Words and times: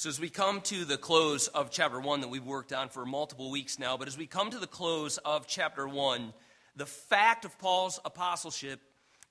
So, 0.00 0.08
as 0.08 0.18
we 0.18 0.30
come 0.30 0.62
to 0.62 0.86
the 0.86 0.96
close 0.96 1.48
of 1.48 1.70
chapter 1.70 2.00
1 2.00 2.22
that 2.22 2.28
we've 2.28 2.42
worked 2.42 2.72
on 2.72 2.88
for 2.88 3.04
multiple 3.04 3.50
weeks 3.50 3.78
now, 3.78 3.98
but 3.98 4.08
as 4.08 4.16
we 4.16 4.26
come 4.26 4.48
to 4.48 4.58
the 4.58 4.66
close 4.66 5.18
of 5.18 5.46
chapter 5.46 5.86
1, 5.86 6.32
the 6.74 6.86
fact 6.86 7.44
of 7.44 7.58
Paul's 7.58 8.00
apostleship 8.02 8.80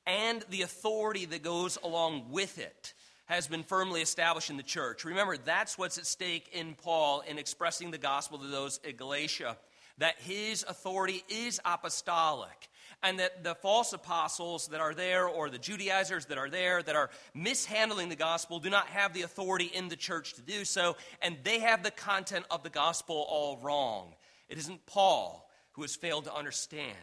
and 0.05 0.45
the 0.52 0.61
authority 0.61 1.25
that 1.25 1.41
goes 1.41 1.79
along 1.84 2.29
with 2.29 2.59
it 2.59 2.93
has 3.25 3.47
been 3.47 3.63
firmly 3.63 4.04
established 4.04 4.52
in 4.52 4.57
the 4.57 4.61
church. 4.61 5.05
Remember, 5.05 5.38
that's 5.38 5.75
what's 5.75 5.97
at 5.97 6.05
stake 6.05 6.52
in 6.54 6.75
Paul 6.75 7.21
in 7.21 7.39
expressing 7.39 7.89
the 7.89 7.97
gospel 7.97 8.38
to 8.38 8.45
those 8.45 8.79
at 8.88 8.95
Galatia, 8.95 9.57
that 9.97 10.20
his 10.20 10.63
authority 10.70 11.23
is 11.29 11.59
apostolic 11.65 12.70
and 13.04 13.20
that 13.20 13.43
the 13.43 13.55
false 13.55 13.93
apostles 13.93 14.68
that 14.68 14.81
are 14.81 14.93
there 14.93 15.27
or 15.27 15.49
the 15.49 15.57
Judaizers 15.57 16.25
that 16.27 16.38
are 16.38 16.49
there 16.49 16.84
that 16.84 16.95
are 16.95 17.09
mishandling 17.34 18.09
the 18.09 18.16
gospel 18.16 18.59
do 18.59 18.70
not 18.70 18.88
have 18.88 19.13
the 19.13 19.22
authority 19.22 19.66
in 19.73 19.88
the 19.88 19.95
church 19.95 20.34
to 20.34 20.41
do 20.41 20.66
so, 20.66 20.95
and 21.22 21.38
they 21.44 21.59
have 21.59 21.84
the 21.84 21.91
content 21.91 22.45
of 22.52 22.63
the 22.63 22.70
gospel 22.70 23.25
all 23.30 23.58
wrong. 23.62 24.13
It 24.49 24.58
isn't 24.58 24.85
Paul 24.85 25.49
who 25.73 25.84
has 25.84 25.95
failed 25.95 26.25
to 26.25 26.34
understand. 26.34 26.98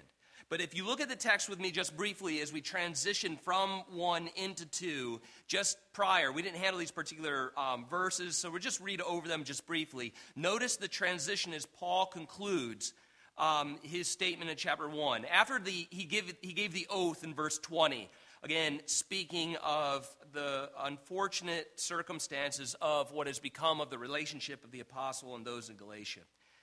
But 0.48 0.60
if 0.60 0.76
you 0.76 0.86
look 0.86 1.00
at 1.00 1.08
the 1.08 1.16
text 1.16 1.48
with 1.48 1.58
me 1.58 1.72
just 1.72 1.96
briefly 1.96 2.40
as 2.40 2.52
we 2.52 2.60
transition 2.60 3.36
from 3.36 3.82
one 3.90 4.28
into 4.36 4.64
two, 4.64 5.20
just 5.48 5.76
prior, 5.92 6.30
we 6.30 6.42
didn't 6.42 6.58
handle 6.58 6.78
these 6.78 6.92
particular 6.92 7.52
um, 7.58 7.86
verses, 7.90 8.36
so 8.36 8.50
we'll 8.50 8.60
just 8.60 8.80
read 8.80 9.00
over 9.00 9.26
them 9.26 9.42
just 9.42 9.66
briefly. 9.66 10.12
Notice 10.36 10.76
the 10.76 10.86
transition 10.86 11.52
as 11.52 11.66
Paul 11.66 12.06
concludes 12.06 12.92
um, 13.38 13.78
his 13.82 14.08
statement 14.08 14.50
in 14.50 14.56
chapter 14.56 14.88
1. 14.88 15.24
After 15.26 15.58
the, 15.58 15.86
he, 15.90 16.04
give, 16.04 16.32
he 16.40 16.52
gave 16.52 16.72
the 16.72 16.86
oath 16.90 17.24
in 17.24 17.34
verse 17.34 17.58
20, 17.58 18.08
again, 18.42 18.80
speaking 18.86 19.56
of 19.62 20.08
the 20.32 20.70
unfortunate 20.80 21.68
circumstances 21.76 22.76
of 22.80 23.12
what 23.12 23.26
has 23.26 23.38
become 23.38 23.80
of 23.80 23.90
the 23.90 23.98
relationship 23.98 24.64
of 24.64 24.70
the 24.70 24.80
apostle 24.80 25.36
and 25.36 25.44
those 25.44 25.68
in 25.68 25.76
Galatia. 25.76 26.20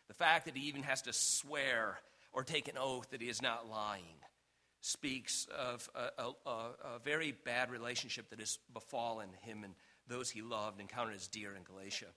The 0.07 0.13
fact 0.13 0.45
that 0.45 0.57
he 0.57 0.67
even 0.67 0.83
has 0.83 1.01
to 1.03 1.13
swear 1.13 1.99
or 2.31 2.43
take 2.43 2.67
an 2.67 2.77
oath 2.79 3.09
that 3.11 3.21
he 3.21 3.29
is 3.29 3.41
not 3.41 3.69
lying 3.69 4.17
speaks 4.81 5.47
of 5.57 5.89
a, 5.95 6.21
a, 6.21 6.31
a, 6.45 6.69
a 6.95 6.99
very 7.03 7.31
bad 7.31 7.71
relationship 7.71 8.29
that 8.29 8.39
has 8.39 8.59
befallen 8.73 9.29
him 9.41 9.63
and 9.63 9.73
those 10.07 10.29
he 10.29 10.41
loved 10.41 10.79
and 10.79 10.89
counted 10.89 11.15
as 11.15 11.27
dear 11.27 11.55
in 11.55 11.63
Galatia. 11.63 12.07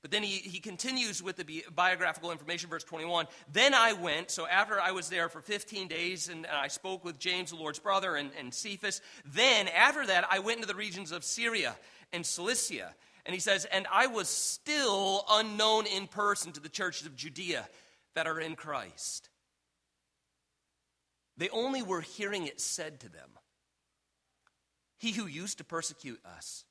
But 0.00 0.12
then 0.12 0.22
he, 0.22 0.36
he 0.36 0.60
continues 0.60 1.22
with 1.22 1.36
the 1.36 1.64
biographical 1.74 2.30
information, 2.30 2.70
verse 2.70 2.84
21. 2.84 3.26
Then 3.52 3.74
I 3.74 3.94
went, 3.94 4.30
so 4.30 4.46
after 4.46 4.80
I 4.80 4.92
was 4.92 5.08
there 5.08 5.28
for 5.28 5.40
15 5.40 5.88
days 5.88 6.28
and, 6.28 6.46
and 6.46 6.56
I 6.56 6.68
spoke 6.68 7.04
with 7.04 7.18
James, 7.18 7.50
the 7.50 7.56
Lord's 7.56 7.80
brother, 7.80 8.14
and, 8.14 8.30
and 8.38 8.54
Cephas, 8.54 9.00
then 9.24 9.66
after 9.68 10.06
that 10.06 10.24
I 10.30 10.38
went 10.38 10.58
into 10.58 10.68
the 10.68 10.76
regions 10.76 11.10
of 11.10 11.24
Syria 11.24 11.74
and 12.12 12.24
Cilicia. 12.24 12.94
And 13.26 13.34
he 13.34 13.40
says, 13.40 13.64
And 13.66 13.86
I 13.92 14.06
was 14.06 14.28
still 14.28 15.24
unknown 15.28 15.86
in 15.86 16.06
person 16.06 16.52
to 16.52 16.60
the 16.60 16.68
churches 16.68 17.06
of 17.06 17.16
Judea 17.16 17.68
that 18.14 18.26
are 18.26 18.40
in 18.40 18.54
Christ. 18.54 19.28
They 21.36 21.48
only 21.50 21.82
were 21.82 22.00
hearing 22.00 22.46
it 22.46 22.60
said 22.60 23.00
to 23.00 23.08
them. 23.08 23.30
He 24.98 25.12
who 25.12 25.26
used 25.26 25.58
to 25.58 25.64
persecute 25.64 26.20
us 26.24 26.64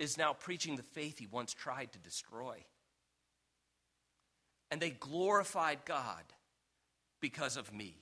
is 0.00 0.16
now 0.16 0.32
preaching 0.32 0.74
the 0.74 0.82
faith 0.82 1.18
he 1.18 1.26
once 1.26 1.54
tried 1.54 1.92
to 1.92 1.98
destroy. 1.98 2.56
And 4.70 4.80
they 4.80 4.90
glorified 4.90 5.80
God 5.84 6.24
because 7.20 7.56
of 7.56 7.72
me. 7.72 7.94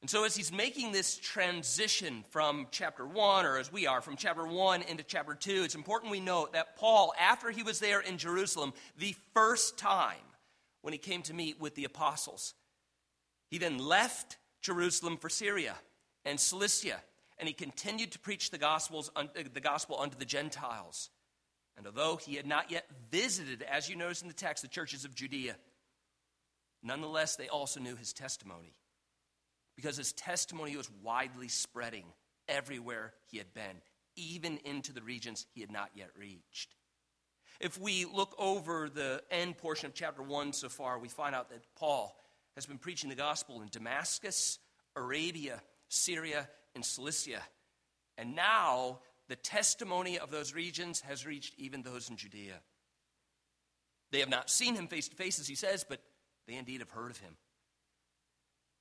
And 0.00 0.08
so, 0.08 0.24
as 0.24 0.34
he's 0.34 0.50
making 0.50 0.92
this 0.92 1.18
transition 1.18 2.24
from 2.30 2.68
chapter 2.70 3.06
1, 3.06 3.44
or 3.44 3.58
as 3.58 3.70
we 3.70 3.86
are, 3.86 4.00
from 4.00 4.16
chapter 4.16 4.46
1 4.46 4.82
into 4.82 5.02
chapter 5.02 5.34
2, 5.34 5.64
it's 5.64 5.74
important 5.74 6.10
we 6.10 6.20
note 6.20 6.54
that 6.54 6.78
Paul, 6.78 7.12
after 7.20 7.50
he 7.50 7.62
was 7.62 7.80
there 7.80 8.00
in 8.00 8.16
Jerusalem 8.16 8.72
the 8.96 9.14
first 9.34 9.76
time 9.76 10.16
when 10.80 10.92
he 10.92 10.98
came 10.98 11.20
to 11.22 11.34
meet 11.34 11.60
with 11.60 11.74
the 11.74 11.84
apostles, 11.84 12.54
he 13.50 13.58
then 13.58 13.76
left 13.76 14.38
Jerusalem 14.62 15.18
for 15.18 15.28
Syria 15.28 15.74
and 16.24 16.40
Cilicia 16.40 17.00
and 17.40 17.48
he 17.48 17.54
continued 17.54 18.12
to 18.12 18.18
preach 18.18 18.50
the, 18.50 18.58
gospels, 18.58 19.10
uh, 19.16 19.24
the 19.52 19.60
gospel 19.60 19.98
unto 19.98 20.16
the 20.16 20.26
Gentiles. 20.26 21.08
And 21.76 21.86
although 21.86 22.16
he 22.16 22.36
had 22.36 22.46
not 22.46 22.70
yet 22.70 22.86
visited, 23.10 23.62
as 23.62 23.88
you 23.88 23.96
notice 23.96 24.20
in 24.20 24.28
the 24.28 24.34
text, 24.34 24.62
the 24.62 24.68
churches 24.68 25.06
of 25.06 25.14
Judea, 25.14 25.56
nonetheless, 26.82 27.36
they 27.36 27.48
also 27.48 27.80
knew 27.80 27.96
his 27.96 28.12
testimony. 28.12 28.74
Because 29.74 29.96
his 29.96 30.12
testimony 30.12 30.76
was 30.76 30.90
widely 31.02 31.48
spreading 31.48 32.04
everywhere 32.46 33.14
he 33.30 33.38
had 33.38 33.54
been, 33.54 33.80
even 34.16 34.58
into 34.58 34.92
the 34.92 35.00
regions 35.00 35.46
he 35.54 35.62
had 35.62 35.72
not 35.72 35.90
yet 35.94 36.10
reached. 36.18 36.74
If 37.58 37.80
we 37.80 38.04
look 38.04 38.34
over 38.38 38.90
the 38.90 39.22
end 39.30 39.56
portion 39.56 39.86
of 39.86 39.94
chapter 39.94 40.22
1 40.22 40.52
so 40.52 40.68
far, 40.68 40.98
we 40.98 41.08
find 41.08 41.34
out 41.34 41.48
that 41.48 41.64
Paul 41.76 42.14
has 42.54 42.66
been 42.66 42.78
preaching 42.78 43.08
the 43.08 43.16
gospel 43.16 43.62
in 43.62 43.68
Damascus, 43.68 44.58
Arabia, 44.94 45.62
Syria, 45.88 46.48
in 46.74 46.82
Cilicia. 46.82 47.42
And 48.18 48.34
now 48.34 49.00
the 49.28 49.36
testimony 49.36 50.18
of 50.18 50.30
those 50.30 50.54
regions 50.54 51.00
has 51.02 51.26
reached 51.26 51.54
even 51.58 51.82
those 51.82 52.10
in 52.10 52.16
Judea. 52.16 52.60
They 54.10 54.20
have 54.20 54.28
not 54.28 54.50
seen 54.50 54.74
him 54.74 54.88
face 54.88 55.08
to 55.08 55.16
face, 55.16 55.38
as 55.38 55.46
he 55.46 55.54
says, 55.54 55.84
but 55.88 56.02
they 56.46 56.54
indeed 56.54 56.80
have 56.80 56.90
heard 56.90 57.10
of 57.10 57.18
him. 57.18 57.36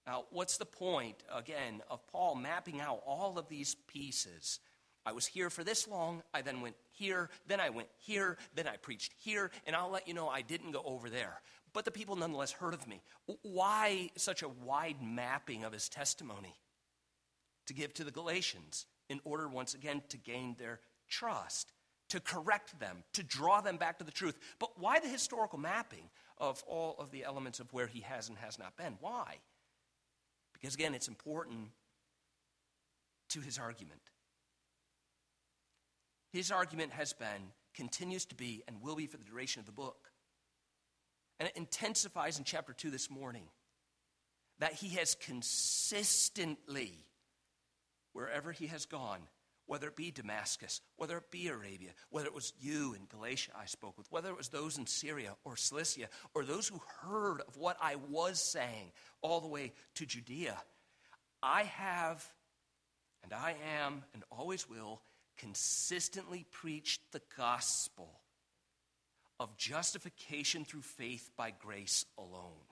Now, 0.07 0.25
what's 0.31 0.57
the 0.57 0.65
point, 0.65 1.23
again, 1.33 1.81
of 1.89 2.05
Paul 2.07 2.35
mapping 2.35 2.81
out 2.81 3.03
all 3.05 3.37
of 3.37 3.47
these 3.47 3.75
pieces? 3.75 4.59
I 5.05 5.11
was 5.11 5.27
here 5.27 5.49
for 5.49 5.63
this 5.63 5.87
long, 5.87 6.23
I 6.33 6.41
then 6.41 6.61
went 6.61 6.75
here, 6.91 7.29
then 7.47 7.59
I 7.59 7.69
went 7.69 7.89
here, 7.99 8.37
then 8.55 8.67
I 8.67 8.77
preached 8.77 9.13
here, 9.17 9.51
and 9.65 9.75
I'll 9.75 9.91
let 9.91 10.07
you 10.07 10.13
know 10.13 10.27
I 10.27 10.41
didn't 10.41 10.71
go 10.71 10.81
over 10.83 11.09
there. 11.09 11.41
But 11.73 11.85
the 11.85 11.91
people 11.91 12.15
nonetheless 12.15 12.51
heard 12.51 12.73
of 12.73 12.87
me. 12.87 13.01
Why 13.43 14.09
such 14.15 14.41
a 14.41 14.49
wide 14.49 15.01
mapping 15.01 15.63
of 15.63 15.73
his 15.73 15.89
testimony? 15.89 16.55
To 17.69 17.73
give 17.75 17.93
to 17.93 18.03
the 18.03 18.11
Galatians 18.11 18.87
in 19.09 19.21
order, 19.23 19.47
once 19.47 19.75
again, 19.75 20.01
to 20.09 20.17
gain 20.17 20.55
their 20.57 20.79
trust, 21.07 21.71
to 22.09 22.19
correct 22.19 22.79
them, 22.79 23.03
to 23.13 23.21
draw 23.21 23.61
them 23.61 23.77
back 23.77 23.99
to 23.99 24.03
the 24.03 24.11
truth. 24.11 24.35
But 24.57 24.79
why 24.79 24.99
the 24.99 25.07
historical 25.07 25.59
mapping 25.59 26.09
of 26.39 26.63
all 26.67 26.95
of 26.97 27.11
the 27.11 27.23
elements 27.23 27.59
of 27.59 27.71
where 27.71 27.85
he 27.85 28.01
has 28.01 28.27
and 28.27 28.39
has 28.39 28.57
not 28.57 28.75
been? 28.75 28.97
Why? 29.01 29.35
Because, 30.53 30.73
again, 30.73 30.95
it's 30.95 31.07
important 31.07 31.69
to 33.29 33.39
his 33.39 33.59
argument. 33.59 34.01
His 36.33 36.51
argument 36.51 36.91
has 36.93 37.13
been, 37.13 37.53
continues 37.75 38.25
to 38.25 38.35
be, 38.35 38.63
and 38.67 38.81
will 38.81 38.95
be 38.95 39.05
for 39.05 39.17
the 39.17 39.23
duration 39.23 39.59
of 39.59 39.67
the 39.67 39.71
book. 39.71 40.09
And 41.39 41.47
it 41.47 41.55
intensifies 41.55 42.39
in 42.39 42.45
chapter 42.45 42.73
2 42.73 42.89
this 42.89 43.11
morning 43.11 43.43
that 44.57 44.73
he 44.73 44.89
has 44.95 45.13
consistently 45.13 47.05
wherever 48.13 48.51
he 48.51 48.67
has 48.67 48.85
gone, 48.85 49.19
whether 49.65 49.87
it 49.87 49.95
be 49.95 50.11
Damascus, 50.11 50.81
whether 50.97 51.17
it 51.17 51.29
be 51.29 51.47
Arabia, 51.47 51.91
whether 52.09 52.27
it 52.27 52.33
was 52.33 52.53
you 52.59 52.95
in 52.95 53.05
Galatia 53.05 53.51
I 53.55 53.65
spoke 53.65 53.97
with, 53.97 54.11
whether 54.11 54.29
it 54.29 54.37
was 54.37 54.49
those 54.49 54.77
in 54.77 54.87
Syria 54.87 55.35
or 55.43 55.55
Cilicia, 55.55 56.07
or 56.33 56.43
those 56.43 56.67
who 56.67 56.81
heard 57.01 57.41
of 57.47 57.55
what 57.55 57.77
I 57.81 57.95
was 58.09 58.41
saying 58.41 58.91
all 59.21 59.41
the 59.41 59.47
way 59.47 59.73
to 59.95 60.05
Judea, 60.05 60.57
I 61.43 61.63
have, 61.63 62.25
and 63.23 63.31
I 63.31 63.55
am, 63.77 64.03
and 64.13 64.23
always 64.31 64.67
will, 64.67 65.01
consistently 65.37 66.45
preach 66.51 66.99
the 67.11 67.21
gospel 67.37 68.19
of 69.39 69.55
justification 69.55 70.65
through 70.65 70.81
faith 70.81 71.29
by 71.37 71.51
grace 71.51 72.05
alone. 72.17 72.65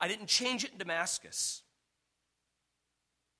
I 0.00 0.08
didn't 0.08 0.28
change 0.28 0.64
it 0.64 0.72
in 0.72 0.78
Damascus. 0.78 1.62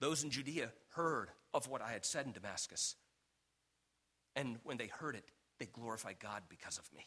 Those 0.01 0.25
in 0.25 0.31
Judea 0.31 0.73
heard 0.91 1.29
of 1.53 1.69
what 1.69 1.83
I 1.83 1.93
had 1.93 2.05
said 2.05 2.27
in 2.27 2.33
Damascus. 2.33 2.97
And 4.35 4.59
when 4.65 4.79
they 4.79 4.87
heard 4.87 5.15
it, 5.15 5.25
they 5.59 5.67
glorified 5.67 6.17
God 6.21 6.43
because 6.49 6.79
of 6.79 6.91
me. 6.97 7.07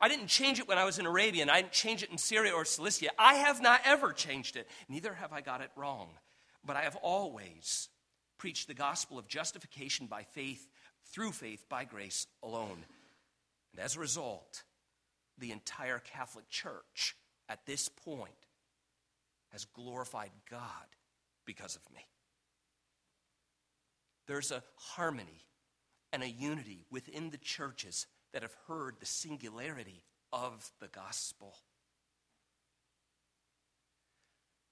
I 0.00 0.08
didn't 0.08 0.26
change 0.26 0.58
it 0.58 0.66
when 0.66 0.78
I 0.78 0.84
was 0.84 0.98
in 0.98 1.06
Arabia, 1.06 1.42
and 1.42 1.50
I 1.50 1.60
didn't 1.60 1.72
change 1.72 2.02
it 2.02 2.10
in 2.10 2.18
Syria 2.18 2.52
or 2.52 2.64
Cilicia. 2.64 3.10
I 3.18 3.34
have 3.34 3.62
not 3.62 3.82
ever 3.84 4.12
changed 4.12 4.56
it. 4.56 4.68
Neither 4.88 5.14
have 5.14 5.32
I 5.32 5.40
got 5.42 5.60
it 5.60 5.70
wrong. 5.76 6.08
But 6.64 6.76
I 6.76 6.82
have 6.82 6.96
always 6.96 7.88
preached 8.36 8.66
the 8.66 8.74
gospel 8.74 9.18
of 9.18 9.28
justification 9.28 10.06
by 10.06 10.24
faith, 10.24 10.68
through 11.12 11.32
faith, 11.32 11.68
by 11.68 11.84
grace 11.84 12.26
alone. 12.42 12.84
And 13.72 13.80
as 13.80 13.96
a 13.96 14.00
result, 14.00 14.64
the 15.38 15.52
entire 15.52 16.00
Catholic 16.00 16.48
Church 16.48 17.14
at 17.48 17.64
this 17.66 17.88
point 17.88 18.32
has 19.50 19.66
glorified 19.66 20.30
God 20.50 20.60
because 21.46 21.76
of 21.76 21.82
me. 21.94 22.06
There's 24.26 24.50
a 24.50 24.62
harmony 24.76 25.44
and 26.12 26.22
a 26.22 26.28
unity 26.28 26.86
within 26.90 27.30
the 27.30 27.38
churches 27.38 28.06
that 28.32 28.42
have 28.42 28.56
heard 28.66 28.96
the 28.98 29.06
singularity 29.06 30.04
of 30.32 30.70
the 30.80 30.88
gospel. 30.88 31.56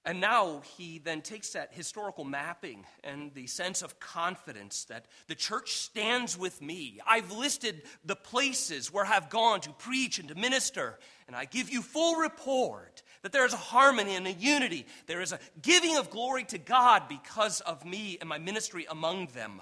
And 0.03 0.19
now 0.19 0.61
he 0.77 0.97
then 0.97 1.21
takes 1.21 1.51
that 1.51 1.73
historical 1.73 2.23
mapping 2.23 2.85
and 3.03 3.31
the 3.35 3.45
sense 3.45 3.83
of 3.83 3.99
confidence 3.99 4.85
that 4.85 5.05
the 5.27 5.35
church 5.35 5.73
stands 5.73 6.35
with 6.35 6.59
me. 6.59 6.99
I've 7.05 7.31
listed 7.31 7.83
the 8.03 8.15
places 8.15 8.91
where 8.91 9.05
I've 9.05 9.29
gone 9.29 9.61
to 9.61 9.69
preach 9.73 10.17
and 10.17 10.27
to 10.29 10.35
minister, 10.35 10.97
and 11.27 11.35
I 11.35 11.45
give 11.45 11.69
you 11.69 11.83
full 11.83 12.15
report 12.15 13.03
that 13.21 13.31
there 13.31 13.45
is 13.45 13.53
a 13.53 13.57
harmony 13.57 14.15
and 14.15 14.25
a 14.25 14.31
unity. 14.31 14.87
There 15.05 15.21
is 15.21 15.33
a 15.33 15.39
giving 15.61 15.95
of 15.95 16.09
glory 16.09 16.45
to 16.45 16.57
God 16.57 17.03
because 17.07 17.61
of 17.61 17.85
me 17.85 18.17
and 18.19 18.27
my 18.27 18.39
ministry 18.39 18.87
among 18.89 19.27
them. 19.27 19.61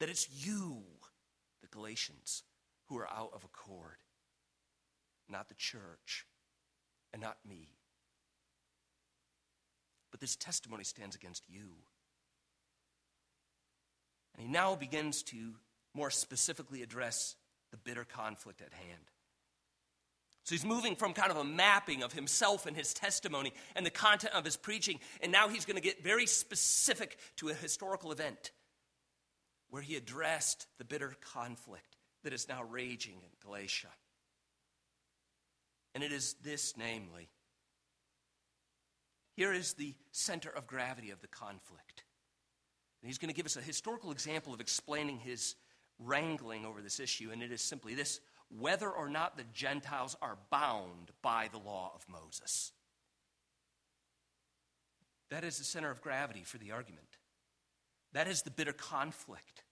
That 0.00 0.08
it's 0.08 0.28
you, 0.44 0.82
the 1.60 1.68
Galatians, 1.68 2.42
who 2.86 2.98
are 2.98 3.08
out 3.08 3.30
of 3.32 3.44
accord, 3.44 3.98
not 5.28 5.48
the 5.48 5.54
church, 5.54 6.26
and 7.12 7.22
not 7.22 7.36
me. 7.48 7.77
But 10.18 10.22
this 10.22 10.34
testimony 10.34 10.82
stands 10.82 11.14
against 11.14 11.44
you. 11.48 11.68
And 14.34 14.44
he 14.44 14.52
now 14.52 14.74
begins 14.74 15.22
to 15.24 15.54
more 15.94 16.10
specifically 16.10 16.82
address 16.82 17.36
the 17.70 17.76
bitter 17.76 18.04
conflict 18.04 18.60
at 18.60 18.72
hand. 18.72 19.12
So 20.42 20.56
he's 20.56 20.64
moving 20.64 20.96
from 20.96 21.12
kind 21.12 21.30
of 21.30 21.36
a 21.36 21.44
mapping 21.44 22.02
of 22.02 22.12
himself 22.12 22.66
and 22.66 22.76
his 22.76 22.92
testimony 22.94 23.52
and 23.76 23.86
the 23.86 23.90
content 23.90 24.34
of 24.34 24.44
his 24.44 24.56
preaching, 24.56 24.98
and 25.20 25.30
now 25.30 25.46
he's 25.46 25.64
going 25.64 25.76
to 25.76 25.80
get 25.80 26.02
very 26.02 26.26
specific 26.26 27.16
to 27.36 27.50
a 27.50 27.54
historical 27.54 28.10
event 28.10 28.50
where 29.70 29.82
he 29.82 29.94
addressed 29.94 30.66
the 30.78 30.84
bitter 30.84 31.14
conflict 31.32 31.96
that 32.24 32.32
is 32.32 32.48
now 32.48 32.64
raging 32.64 33.20
in 33.22 33.30
Galatia. 33.40 33.90
And 35.94 36.02
it 36.02 36.10
is 36.10 36.34
this, 36.42 36.74
namely, 36.76 37.28
here 39.38 39.52
is 39.52 39.74
the 39.74 39.94
center 40.10 40.50
of 40.50 40.66
gravity 40.66 41.12
of 41.12 41.20
the 41.20 41.28
conflict. 41.28 42.02
And 43.00 43.08
he's 43.08 43.18
going 43.18 43.28
to 43.28 43.36
give 43.36 43.46
us 43.46 43.54
a 43.54 43.60
historical 43.60 44.10
example 44.10 44.52
of 44.52 44.60
explaining 44.60 45.20
his 45.20 45.54
wrangling 46.00 46.66
over 46.66 46.82
this 46.82 46.98
issue, 46.98 47.30
and 47.32 47.40
it 47.40 47.52
is 47.52 47.62
simply 47.62 47.94
this 47.94 48.18
whether 48.58 48.90
or 48.90 49.08
not 49.08 49.36
the 49.36 49.44
Gentiles 49.54 50.16
are 50.20 50.38
bound 50.50 51.12
by 51.22 51.48
the 51.52 51.58
law 51.58 51.92
of 51.94 52.04
Moses. 52.08 52.72
That 55.30 55.44
is 55.44 55.56
the 55.58 55.64
center 55.64 55.92
of 55.92 56.02
gravity 56.02 56.42
for 56.42 56.58
the 56.58 56.72
argument. 56.72 57.18
That 58.14 58.26
is 58.26 58.42
the 58.42 58.50
bitter 58.50 58.72
conflict 58.72 59.62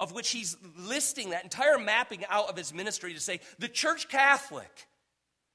of 0.00 0.10
which 0.10 0.30
he's 0.30 0.56
listing 0.76 1.30
that 1.30 1.44
entire 1.44 1.78
mapping 1.78 2.24
out 2.28 2.48
of 2.48 2.56
his 2.56 2.74
ministry 2.74 3.14
to 3.14 3.20
say 3.20 3.38
the 3.60 3.68
church 3.68 4.08
Catholic 4.08 4.88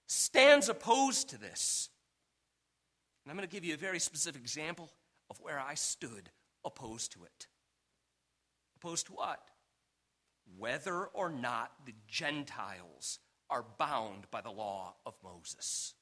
stands 0.08 0.70
opposed 0.70 1.32
to 1.32 1.38
this. 1.38 1.90
And 3.24 3.32
I'm 3.32 3.38
going 3.38 3.48
to 3.48 3.54
give 3.54 3.64
you 3.64 3.74
a 3.74 3.78
very 3.78 4.00
specific 4.00 4.42
example 4.42 4.92
of 5.30 5.40
where 5.40 5.60
I 5.60 5.76
stood 5.76 6.30
opposed 6.66 7.14
to 7.14 7.24
it. 7.24 7.48
Opposed 8.78 9.08
to 9.08 9.14
what? 9.14 9.40
Whether 10.58 11.06
or 11.06 11.30
not 11.30 11.72
the 11.86 11.94
Gentiles 12.08 13.20
are 13.50 13.66
bound 13.78 14.30
by 14.32 14.42
the 14.42 14.50
law 14.50 14.96
of 15.06 15.14
Moses. 15.24 15.94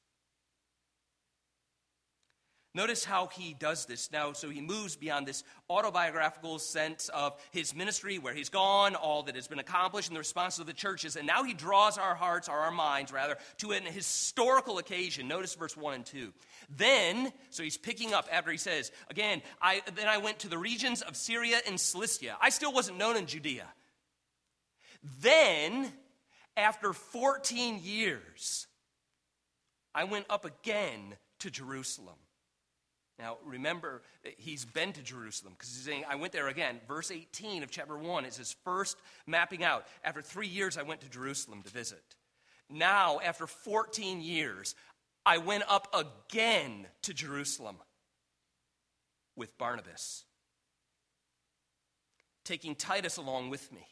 Notice 2.72 3.04
how 3.04 3.26
he 3.26 3.52
does 3.52 3.86
this 3.86 4.12
now. 4.12 4.32
So 4.32 4.48
he 4.48 4.60
moves 4.60 4.94
beyond 4.94 5.26
this 5.26 5.42
autobiographical 5.68 6.60
sense 6.60 7.08
of 7.08 7.36
his 7.50 7.74
ministry, 7.74 8.18
where 8.18 8.32
he's 8.32 8.48
gone, 8.48 8.94
all 8.94 9.24
that 9.24 9.34
has 9.34 9.48
been 9.48 9.58
accomplished, 9.58 10.08
and 10.08 10.14
the 10.14 10.20
response 10.20 10.60
of 10.60 10.66
the 10.66 10.72
churches. 10.72 11.16
And 11.16 11.26
now 11.26 11.42
he 11.42 11.52
draws 11.52 11.98
our 11.98 12.14
hearts, 12.14 12.48
or 12.48 12.56
our 12.56 12.70
minds 12.70 13.12
rather, 13.12 13.36
to 13.58 13.72
an 13.72 13.82
historical 13.82 14.78
occasion. 14.78 15.26
Notice 15.26 15.54
verse 15.54 15.76
1 15.76 15.94
and 15.94 16.06
2. 16.06 16.32
Then, 16.76 17.32
so 17.50 17.64
he's 17.64 17.76
picking 17.76 18.14
up 18.14 18.28
after 18.30 18.52
he 18.52 18.58
says, 18.58 18.92
again, 19.08 19.42
I, 19.60 19.82
then 19.96 20.06
I 20.06 20.18
went 20.18 20.38
to 20.40 20.48
the 20.48 20.58
regions 20.58 21.02
of 21.02 21.16
Syria 21.16 21.58
and 21.66 21.80
Cilicia. 21.80 22.36
I 22.40 22.50
still 22.50 22.72
wasn't 22.72 22.98
known 22.98 23.16
in 23.16 23.26
Judea. 23.26 23.66
Then, 25.20 25.90
after 26.56 26.92
14 26.92 27.80
years, 27.82 28.68
I 29.92 30.04
went 30.04 30.26
up 30.30 30.44
again 30.44 31.16
to 31.40 31.50
Jerusalem. 31.50 32.16
Now, 33.20 33.36
remember, 33.44 34.02
he's 34.38 34.64
been 34.64 34.92
to 34.94 35.02
Jerusalem 35.02 35.52
because 35.52 35.68
he's 35.68 35.84
saying, 35.84 36.04
I 36.08 36.14
went 36.14 36.32
there 36.32 36.48
again. 36.48 36.80
Verse 36.88 37.10
18 37.10 37.62
of 37.62 37.70
chapter 37.70 37.96
1 37.96 38.24
is 38.24 38.36
his 38.36 38.56
first 38.64 38.96
mapping 39.26 39.62
out. 39.62 39.86
After 40.02 40.22
three 40.22 40.46
years, 40.46 40.78
I 40.78 40.82
went 40.82 41.02
to 41.02 41.10
Jerusalem 41.10 41.62
to 41.62 41.70
visit. 41.70 42.02
Now, 42.70 43.20
after 43.22 43.46
14 43.46 44.22
years, 44.22 44.74
I 45.26 45.36
went 45.38 45.64
up 45.68 45.94
again 45.94 46.86
to 47.02 47.12
Jerusalem 47.12 47.76
with 49.36 49.56
Barnabas, 49.58 50.24
taking 52.44 52.74
Titus 52.74 53.18
along 53.18 53.50
with 53.50 53.70
me. 53.70 53.86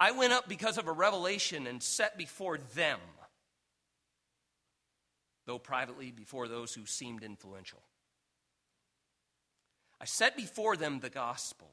I 0.00 0.12
went 0.12 0.32
up 0.32 0.48
because 0.48 0.78
of 0.78 0.86
a 0.86 0.92
revelation 0.92 1.66
and 1.66 1.82
set 1.82 2.16
before 2.16 2.58
them 2.74 3.00
though 5.48 5.58
privately 5.58 6.10
before 6.10 6.46
those 6.46 6.74
who 6.74 6.84
seemed 6.84 7.24
influential. 7.24 7.80
I 9.98 10.04
set 10.04 10.36
before 10.36 10.76
them 10.76 11.00
the 11.00 11.08
gospel 11.08 11.70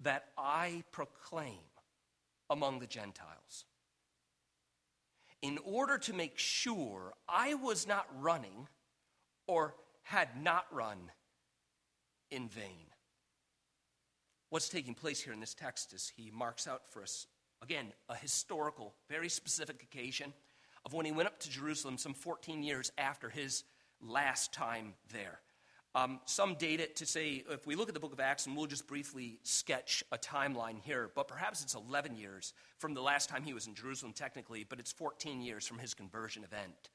that 0.00 0.24
I 0.36 0.82
proclaim 0.90 1.62
among 2.50 2.80
the 2.80 2.88
Gentiles 2.88 3.64
in 5.42 5.60
order 5.64 5.96
to 5.96 6.12
make 6.12 6.36
sure 6.36 7.12
I 7.28 7.54
was 7.54 7.86
not 7.86 8.08
running 8.18 8.66
or 9.46 9.76
had 10.02 10.42
not 10.42 10.66
run 10.72 11.12
in 12.32 12.48
vain. 12.48 12.88
What's 14.50 14.68
taking 14.68 14.94
place 14.94 15.20
here 15.20 15.32
in 15.32 15.38
this 15.38 15.54
text 15.54 15.92
is 15.92 16.12
he 16.16 16.32
marks 16.32 16.66
out 16.66 16.82
for 16.90 17.00
us, 17.00 17.28
again, 17.62 17.92
a 18.08 18.16
historical, 18.16 18.92
very 19.08 19.28
specific 19.28 19.84
occasion 19.84 20.32
of 20.84 20.92
when 20.92 21.06
he 21.06 21.12
went 21.12 21.28
up 21.28 21.38
to 21.40 21.50
Jerusalem 21.50 21.98
some 21.98 22.14
14 22.14 22.62
years 22.62 22.92
after 22.98 23.28
his 23.28 23.64
last 24.00 24.52
time 24.52 24.94
there. 25.12 25.40
Um, 25.96 26.18
some 26.24 26.56
date 26.56 26.80
it 26.80 26.96
to 26.96 27.06
say, 27.06 27.44
if 27.48 27.66
we 27.68 27.76
look 27.76 27.88
at 27.88 27.94
the 27.94 28.00
book 28.00 28.12
of 28.12 28.18
Acts, 28.18 28.46
and 28.46 28.56
we'll 28.56 28.66
just 28.66 28.88
briefly 28.88 29.38
sketch 29.44 30.02
a 30.10 30.18
timeline 30.18 30.80
here, 30.82 31.08
but 31.14 31.28
perhaps 31.28 31.62
it's 31.62 31.74
11 31.74 32.16
years 32.16 32.52
from 32.78 32.94
the 32.94 33.00
last 33.00 33.28
time 33.28 33.44
he 33.44 33.52
was 33.52 33.68
in 33.68 33.74
Jerusalem, 33.74 34.12
technically, 34.12 34.64
but 34.68 34.80
it's 34.80 34.90
14 34.90 35.40
years 35.40 35.66
from 35.66 35.78
his 35.78 35.94
conversion 35.94 36.42
event. 36.42 36.90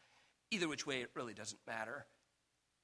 Either 0.52 0.68
which 0.68 0.86
way, 0.86 1.02
it 1.02 1.12
really 1.16 1.34
doesn't 1.34 1.62
matter. 1.66 2.06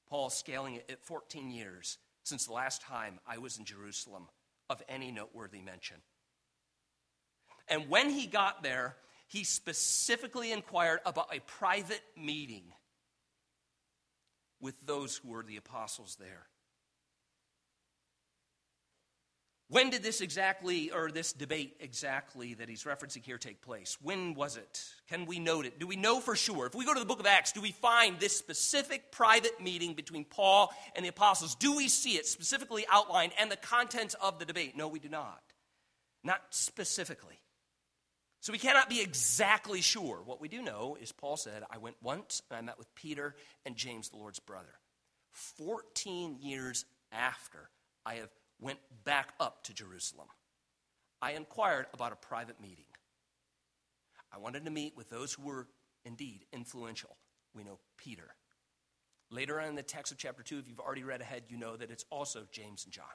Paul 0.08 0.30
scaling 0.30 0.76
it 0.76 0.90
at 0.90 1.04
14 1.04 1.50
years 1.50 1.98
since 2.22 2.46
the 2.46 2.52
last 2.52 2.80
time 2.80 3.20
I 3.26 3.36
was 3.36 3.58
in 3.58 3.66
Jerusalem 3.66 4.28
of 4.70 4.82
any 4.88 5.12
noteworthy 5.12 5.60
mention. 5.60 5.98
And 7.68 7.90
when 7.90 8.08
he 8.08 8.26
got 8.26 8.62
there, 8.62 8.96
he 9.26 9.44
specifically 9.44 10.52
inquired 10.52 11.00
about 11.04 11.34
a 11.34 11.40
private 11.40 12.02
meeting 12.16 12.64
with 14.60 14.74
those 14.84 15.16
who 15.16 15.28
were 15.28 15.42
the 15.42 15.56
apostles 15.56 16.16
there. 16.18 16.46
When 19.68 19.90
did 19.90 20.04
this 20.04 20.20
exactly, 20.20 20.92
or 20.92 21.10
this 21.10 21.32
debate 21.32 21.78
exactly 21.80 22.54
that 22.54 22.68
he's 22.68 22.84
referencing 22.84 23.24
here 23.24 23.36
take 23.36 23.62
place? 23.62 23.98
When 24.00 24.34
was 24.34 24.56
it? 24.56 24.84
Can 25.08 25.26
we 25.26 25.40
note 25.40 25.66
it? 25.66 25.80
Do 25.80 25.88
we 25.88 25.96
know 25.96 26.20
for 26.20 26.36
sure? 26.36 26.66
If 26.66 26.76
we 26.76 26.84
go 26.84 26.94
to 26.94 27.00
the 27.00 27.06
book 27.06 27.18
of 27.18 27.26
Acts, 27.26 27.50
do 27.50 27.60
we 27.60 27.72
find 27.72 28.20
this 28.20 28.36
specific 28.36 29.10
private 29.10 29.60
meeting 29.60 29.94
between 29.94 30.24
Paul 30.24 30.72
and 30.94 31.04
the 31.04 31.08
apostles? 31.08 31.56
Do 31.56 31.74
we 31.74 31.88
see 31.88 32.12
it 32.12 32.26
specifically 32.26 32.86
outlined 32.92 33.32
and 33.40 33.50
the 33.50 33.56
contents 33.56 34.14
of 34.14 34.38
the 34.38 34.44
debate? 34.44 34.76
No, 34.76 34.86
we 34.86 35.00
do 35.00 35.08
not. 35.08 35.42
Not 36.22 36.42
specifically. 36.50 37.40
So 38.46 38.52
we 38.52 38.60
cannot 38.60 38.88
be 38.88 39.00
exactly 39.00 39.80
sure. 39.80 40.22
What 40.24 40.40
we 40.40 40.46
do 40.46 40.62
know 40.62 40.96
is 41.00 41.10
Paul 41.10 41.36
said, 41.36 41.64
I 41.68 41.78
went 41.78 41.96
once 42.00 42.42
and 42.48 42.56
I 42.56 42.60
met 42.60 42.78
with 42.78 42.94
Peter 42.94 43.34
and 43.64 43.74
James, 43.74 44.10
the 44.10 44.18
Lord's 44.18 44.38
brother. 44.38 44.78
14 45.32 46.36
years 46.40 46.84
after 47.10 47.70
I 48.04 48.14
have 48.14 48.28
went 48.60 48.78
back 49.02 49.30
up 49.40 49.64
to 49.64 49.74
Jerusalem, 49.74 50.28
I 51.20 51.32
inquired 51.32 51.86
about 51.92 52.12
a 52.12 52.14
private 52.14 52.60
meeting. 52.60 52.84
I 54.32 54.38
wanted 54.38 54.64
to 54.66 54.70
meet 54.70 54.96
with 54.96 55.10
those 55.10 55.32
who 55.32 55.42
were 55.42 55.66
indeed 56.04 56.44
influential. 56.52 57.16
We 57.52 57.64
know 57.64 57.80
Peter. 57.98 58.28
Later 59.28 59.60
on 59.60 59.70
in 59.70 59.74
the 59.74 59.82
text 59.82 60.12
of 60.12 60.18
chapter 60.18 60.44
2, 60.44 60.60
if 60.60 60.68
you've 60.68 60.78
already 60.78 61.02
read 61.02 61.20
ahead, 61.20 61.46
you 61.48 61.56
know 61.56 61.76
that 61.76 61.90
it's 61.90 62.04
also 62.12 62.46
James 62.52 62.84
and 62.84 62.94
John. 62.94 63.06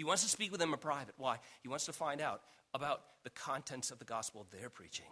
He 0.00 0.04
wants 0.04 0.22
to 0.22 0.30
speak 0.30 0.50
with 0.50 0.60
them 0.60 0.72
in 0.72 0.78
private. 0.78 1.14
Why? 1.18 1.40
He 1.60 1.68
wants 1.68 1.84
to 1.84 1.92
find 1.92 2.22
out 2.22 2.40
about 2.72 3.02
the 3.22 3.28
contents 3.28 3.90
of 3.90 3.98
the 3.98 4.06
gospel 4.06 4.46
they're 4.50 4.70
preaching. 4.70 5.04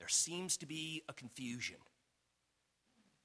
There 0.00 0.08
seems 0.08 0.56
to 0.56 0.66
be 0.66 1.04
a 1.08 1.12
confusion 1.12 1.76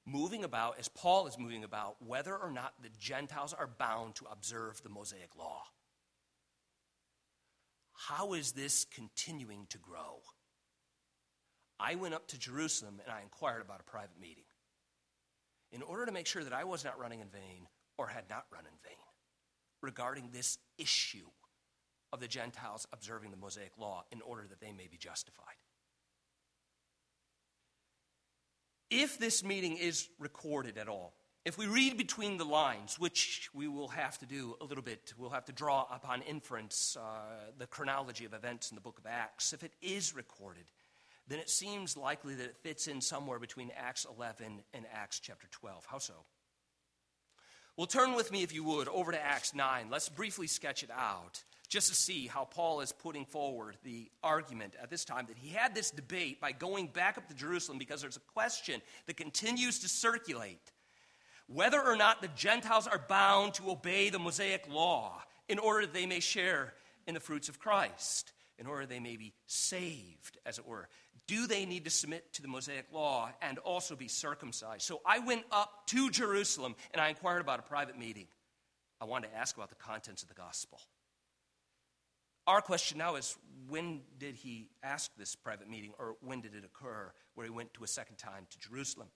moving 0.06 0.44
about, 0.44 0.78
as 0.78 0.86
Paul 0.86 1.26
is 1.26 1.36
moving 1.36 1.64
about, 1.64 1.96
whether 1.98 2.36
or 2.36 2.52
not 2.52 2.74
the 2.80 2.90
Gentiles 2.96 3.52
are 3.52 3.66
bound 3.66 4.14
to 4.14 4.26
observe 4.30 4.80
the 4.84 4.88
Mosaic 4.88 5.34
law. 5.36 5.64
How 7.92 8.34
is 8.34 8.52
this 8.52 8.84
continuing 8.84 9.66
to 9.70 9.78
grow? 9.78 10.20
I 11.80 11.96
went 11.96 12.14
up 12.14 12.28
to 12.28 12.38
Jerusalem 12.38 13.00
and 13.04 13.12
I 13.12 13.22
inquired 13.22 13.62
about 13.62 13.80
a 13.80 13.90
private 13.90 14.20
meeting 14.20 14.44
in 15.72 15.82
order 15.82 16.06
to 16.06 16.12
make 16.12 16.28
sure 16.28 16.44
that 16.44 16.52
I 16.52 16.62
was 16.62 16.84
not 16.84 17.00
running 17.00 17.18
in 17.18 17.26
vain 17.30 17.66
or 18.00 18.06
had 18.06 18.24
not 18.30 18.46
run 18.50 18.64
in 18.64 18.72
vain 18.82 18.96
regarding 19.82 20.30
this 20.32 20.56
issue 20.78 21.28
of 22.14 22.20
the 22.20 22.26
Gentiles 22.26 22.86
observing 22.94 23.30
the 23.30 23.36
Mosaic 23.36 23.72
law 23.78 24.04
in 24.10 24.22
order 24.22 24.46
that 24.48 24.58
they 24.58 24.72
may 24.72 24.88
be 24.90 24.96
justified. 24.96 25.44
If 28.90 29.18
this 29.18 29.44
meeting 29.44 29.76
is 29.76 30.08
recorded 30.18 30.78
at 30.78 30.88
all, 30.88 31.12
if 31.44 31.58
we 31.58 31.66
read 31.66 31.98
between 31.98 32.38
the 32.38 32.44
lines, 32.44 32.98
which 32.98 33.50
we 33.52 33.68
will 33.68 33.88
have 33.88 34.18
to 34.20 34.26
do 34.26 34.56
a 34.62 34.64
little 34.64 34.82
bit, 34.82 35.12
we'll 35.18 35.30
have 35.30 35.44
to 35.44 35.52
draw 35.52 35.86
upon 35.92 36.22
inference 36.22 36.96
uh, 36.98 37.50
the 37.58 37.66
chronology 37.66 38.24
of 38.24 38.32
events 38.32 38.70
in 38.70 38.76
the 38.76 38.80
book 38.80 38.98
of 38.98 39.04
Acts. 39.06 39.52
If 39.52 39.62
it 39.62 39.74
is 39.82 40.14
recorded, 40.14 40.64
then 41.28 41.38
it 41.38 41.50
seems 41.50 41.98
likely 41.98 42.34
that 42.34 42.44
it 42.44 42.56
fits 42.62 42.88
in 42.88 43.02
somewhere 43.02 43.38
between 43.38 43.70
Acts 43.76 44.06
11 44.10 44.62
and 44.72 44.86
Acts 44.90 45.20
chapter 45.20 45.48
12. 45.50 45.84
How 45.84 45.98
so? 45.98 46.24
Well, 47.76 47.86
turn 47.86 48.14
with 48.14 48.30
me, 48.30 48.42
if 48.42 48.52
you 48.52 48.64
would, 48.64 48.88
over 48.88 49.12
to 49.12 49.24
Acts 49.24 49.54
9. 49.54 49.86
Let's 49.90 50.08
briefly 50.08 50.46
sketch 50.46 50.82
it 50.82 50.90
out 50.90 51.42
just 51.68 51.88
to 51.88 51.94
see 51.94 52.26
how 52.26 52.44
Paul 52.44 52.80
is 52.80 52.90
putting 52.90 53.24
forward 53.24 53.76
the 53.84 54.10
argument 54.24 54.74
at 54.82 54.90
this 54.90 55.04
time 55.04 55.26
that 55.28 55.38
he 55.38 55.50
had 55.50 55.74
this 55.74 55.90
debate 55.90 56.40
by 56.40 56.50
going 56.50 56.88
back 56.88 57.16
up 57.16 57.28
to 57.28 57.34
Jerusalem 57.34 57.78
because 57.78 58.02
there's 58.02 58.16
a 58.16 58.32
question 58.32 58.82
that 59.06 59.16
continues 59.16 59.78
to 59.78 59.88
circulate 59.88 60.72
whether 61.46 61.80
or 61.80 61.96
not 61.96 62.22
the 62.22 62.28
Gentiles 62.28 62.86
are 62.86 63.04
bound 63.08 63.54
to 63.54 63.70
obey 63.70 64.10
the 64.10 64.18
Mosaic 64.18 64.68
law 64.68 65.22
in 65.48 65.58
order 65.58 65.86
that 65.86 65.94
they 65.94 66.06
may 66.06 66.20
share 66.20 66.74
in 67.06 67.14
the 67.14 67.20
fruits 67.20 67.48
of 67.48 67.58
Christ, 67.58 68.32
in 68.60 68.66
order 68.66 68.86
they 68.86 69.00
may 69.00 69.16
be 69.16 69.32
saved, 69.46 70.38
as 70.46 70.58
it 70.58 70.66
were. 70.66 70.88
Do 71.26 71.46
they 71.46 71.64
need 71.64 71.84
to 71.84 71.90
submit 71.90 72.32
to 72.34 72.42
the 72.42 72.48
Mosaic 72.48 72.86
law 72.92 73.30
and 73.40 73.58
also 73.58 73.96
be 73.96 74.06
circumcised? 74.06 74.82
So 74.82 75.00
I 75.06 75.20
went 75.20 75.44
up 75.50 75.86
to 75.88 76.10
Jerusalem 76.10 76.76
and 76.92 77.00
I 77.00 77.08
inquired 77.08 77.40
about 77.40 77.58
a 77.58 77.62
private 77.62 77.98
meeting. 77.98 78.26
I 79.00 79.06
wanted 79.06 79.28
to 79.28 79.36
ask 79.36 79.56
about 79.56 79.70
the 79.70 79.76
contents 79.76 80.22
of 80.22 80.28
the 80.28 80.34
gospel. 80.34 80.78
Our 82.46 82.60
question 82.60 82.98
now 82.98 83.16
is 83.16 83.36
when 83.68 84.00
did 84.18 84.34
he 84.34 84.70
ask 84.82 85.10
this 85.16 85.34
private 85.36 85.68
meeting, 85.68 85.92
or 85.98 86.16
when 86.20 86.40
did 86.40 86.54
it 86.54 86.64
occur 86.64 87.12
where 87.34 87.46
he 87.46 87.50
went 87.50 87.72
to 87.74 87.84
a 87.84 87.86
second 87.86 88.16
time 88.16 88.46
to 88.50 88.58
Jerusalem? 88.58 89.08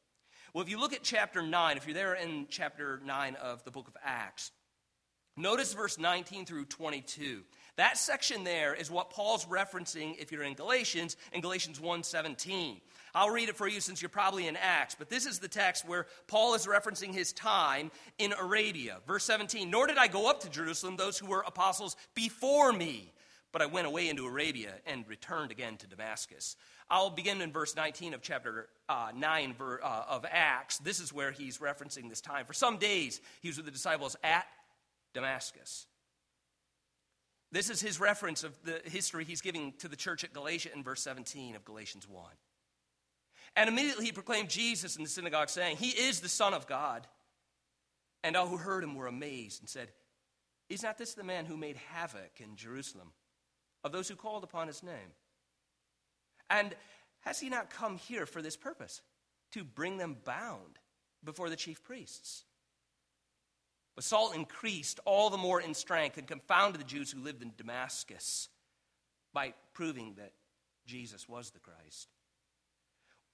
Well, 0.53 0.63
if 0.63 0.71
you 0.71 0.79
look 0.79 0.93
at 0.93 1.03
chapter 1.03 1.43
9, 1.43 1.77
if 1.77 1.87
you're 1.87 1.95
there 1.95 2.15
in 2.15 2.47
chapter 2.49 3.01
9 3.05 3.35
of 3.37 3.65
the 3.65 3.73
book 3.73 3.89
of 3.89 3.97
Acts, 4.05 4.53
notice 5.37 5.75
verse 5.75 5.99
19 5.99 6.47
through 6.47 6.67
22. 6.67 7.43
That 7.77 7.99
section 7.99 8.45
there 8.45 8.75
is 8.75 8.91
what 8.91 9.11
Paul's 9.11 9.47
referencing 9.47 10.17
if 10.19 10.31
you're 10.31 10.45
in 10.45 10.55
Galatians, 10.55 11.17
in 11.33 11.41
Galatians 11.41 11.81
1:17. 11.81 12.81
I'll 13.17 13.31
read 13.31 13.49
it 13.49 13.57
for 13.57 13.69
you 13.69 13.81
since 13.81 14.03
you're 14.03 14.09
probably 14.09 14.49
in 14.49 14.57
Acts, 14.57 14.95
but 14.97 15.09
this 15.09 15.27
is 15.27 15.39
the 15.39 15.49
text 15.49 15.87
where 15.87 16.07
Paul 16.27 16.55
is 16.55 16.67
referencing 16.67 17.13
his 17.13 17.33
time 17.33 17.93
in 18.19 18.33
Arabia. 18.33 19.01
Verse 19.07 19.25
17, 19.25 19.71
nor 19.71 19.87
did 19.87 19.99
I 19.99 20.09
go 20.09 20.29
up 20.29 20.41
to 20.41 20.51
Jerusalem 20.51 20.97
those 20.97 21.19
who 21.19 21.27
were 21.27 21.45
apostles 21.47 21.97
before 22.15 22.73
me, 22.73 23.13
but 23.53 23.63
I 23.63 23.67
went 23.67 23.87
away 23.87 24.09
into 24.09 24.27
Arabia 24.27 24.75
and 24.85 25.07
returned 25.09 25.53
again 25.53 25.77
to 25.79 25.87
Damascus. 25.87 26.57
I'll 26.91 27.11
begin 27.11 27.41
in 27.41 27.53
verse 27.53 27.77
19 27.77 28.15
of 28.15 28.21
chapter 28.21 28.69
uh, 28.89 29.11
9 29.15 29.55
ver, 29.55 29.81
uh, 29.83 30.05
of 30.09 30.27
Acts. 30.29 30.79
This 30.79 31.01
is 31.01 31.13
where 31.13 31.31
he's 31.31 31.59
referencing 31.59 32.09
this 32.09 32.21
time. 32.21 32.47
For 32.47 32.53
some 32.53 32.79
days, 32.79 33.21
he 33.43 33.49
was 33.49 33.57
with 33.57 33.67
the 33.67 33.73
disciples 33.73 34.17
at 34.23 34.47
Damascus. 35.13 35.87
This 37.55 37.71
is 37.71 37.81
his 37.81 37.99
reference 37.99 38.45
of 38.45 38.55
the 38.65 38.81
history 38.85 39.25
he's 39.25 39.41
giving 39.41 39.73
to 39.79 39.89
the 39.89 39.97
church 39.97 40.25
at 40.25 40.35
Galatia 40.35 40.71
in 40.75 40.83
verse 40.83 41.01
17 41.03 41.57
of 41.57 41.65
Galatians 41.65 42.09
1. 42.09 42.25
And 43.57 43.69
immediately 43.69 44.05
he 44.05 44.13
proclaimed 44.13 44.51
Jesus 44.51 44.97
in 44.97 45.03
the 45.03 45.09
synagogue, 45.09 45.49
saying, 45.49 45.77
He 45.77 45.89
is 45.89 46.21
the 46.21 46.29
Son 46.29 46.53
of 46.53 46.67
God. 46.67 47.07
And 48.23 48.37
all 48.37 48.49
who 48.49 48.57
heard 48.57 48.85
him 48.85 48.95
were 48.95 49.07
amazed 49.07 49.61
and 49.63 49.69
said, 49.69 49.89
Is 50.69 50.83
not 50.83 50.99
this 50.99 51.15
the 51.15 51.25
man 51.25 51.47
who 51.47 51.57
made 51.57 51.77
havoc 51.77 52.41
in 52.41 52.57
Jerusalem? 52.57 53.13
of 53.85 53.93
those 53.93 54.09
who 54.09 54.17
called 54.17 54.43
upon 54.43 54.67
his 54.67 54.83
name. 54.83 55.13
And 56.51 56.75
has 57.21 57.39
he 57.39 57.51
not 57.51 57.71
come 57.71 57.99
here 57.99 58.27
for 58.27 58.43
this 58.43 58.57
purpose? 58.57 59.03
To 59.53 59.63
bring 59.63 59.99
them 59.99 60.17
bound 60.25 60.79
before 61.23 61.51
the 61.51 61.57
chief 61.57 61.85
priests. 61.85 62.45
But 63.95 64.05
Saul 64.05 64.33
increased 64.33 65.01
all 65.05 65.31
the 65.31 65.37
more 65.37 65.61
in 65.61 65.75
strength 65.75 66.19
and 66.19 66.27
confounded 66.27 66.81
the 66.81 66.85
Jews 66.85 67.11
who 67.11 67.21
lived 67.21 67.43
in 67.43 67.53
Damascus 67.57 68.49
by 69.33 69.55
proving 69.73 70.15
that 70.17 70.33
Jesus 70.87 71.29
was 71.29 71.51
the 71.51 71.61
Christ. 71.61 72.09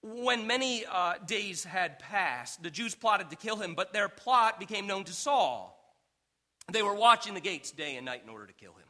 When 0.02 0.46
many 0.46 0.84
uh, 0.86 1.14
days 1.26 1.64
had 1.64 1.98
passed, 1.98 2.62
the 2.62 2.70
Jews 2.70 2.94
plotted 2.94 3.30
to 3.30 3.36
kill 3.36 3.56
him, 3.56 3.74
but 3.74 3.92
their 3.92 4.08
plot 4.08 4.58
became 4.58 4.86
known 4.86 5.04
to 5.04 5.12
Saul. 5.12 5.76
They 6.72 6.82
were 6.82 6.94
watching 6.94 7.34
the 7.34 7.40
gates 7.40 7.70
day 7.70 7.96
and 7.96 8.06
night 8.06 8.22
in 8.24 8.30
order 8.30 8.46
to 8.46 8.52
kill 8.52 8.72
him. 8.72 8.88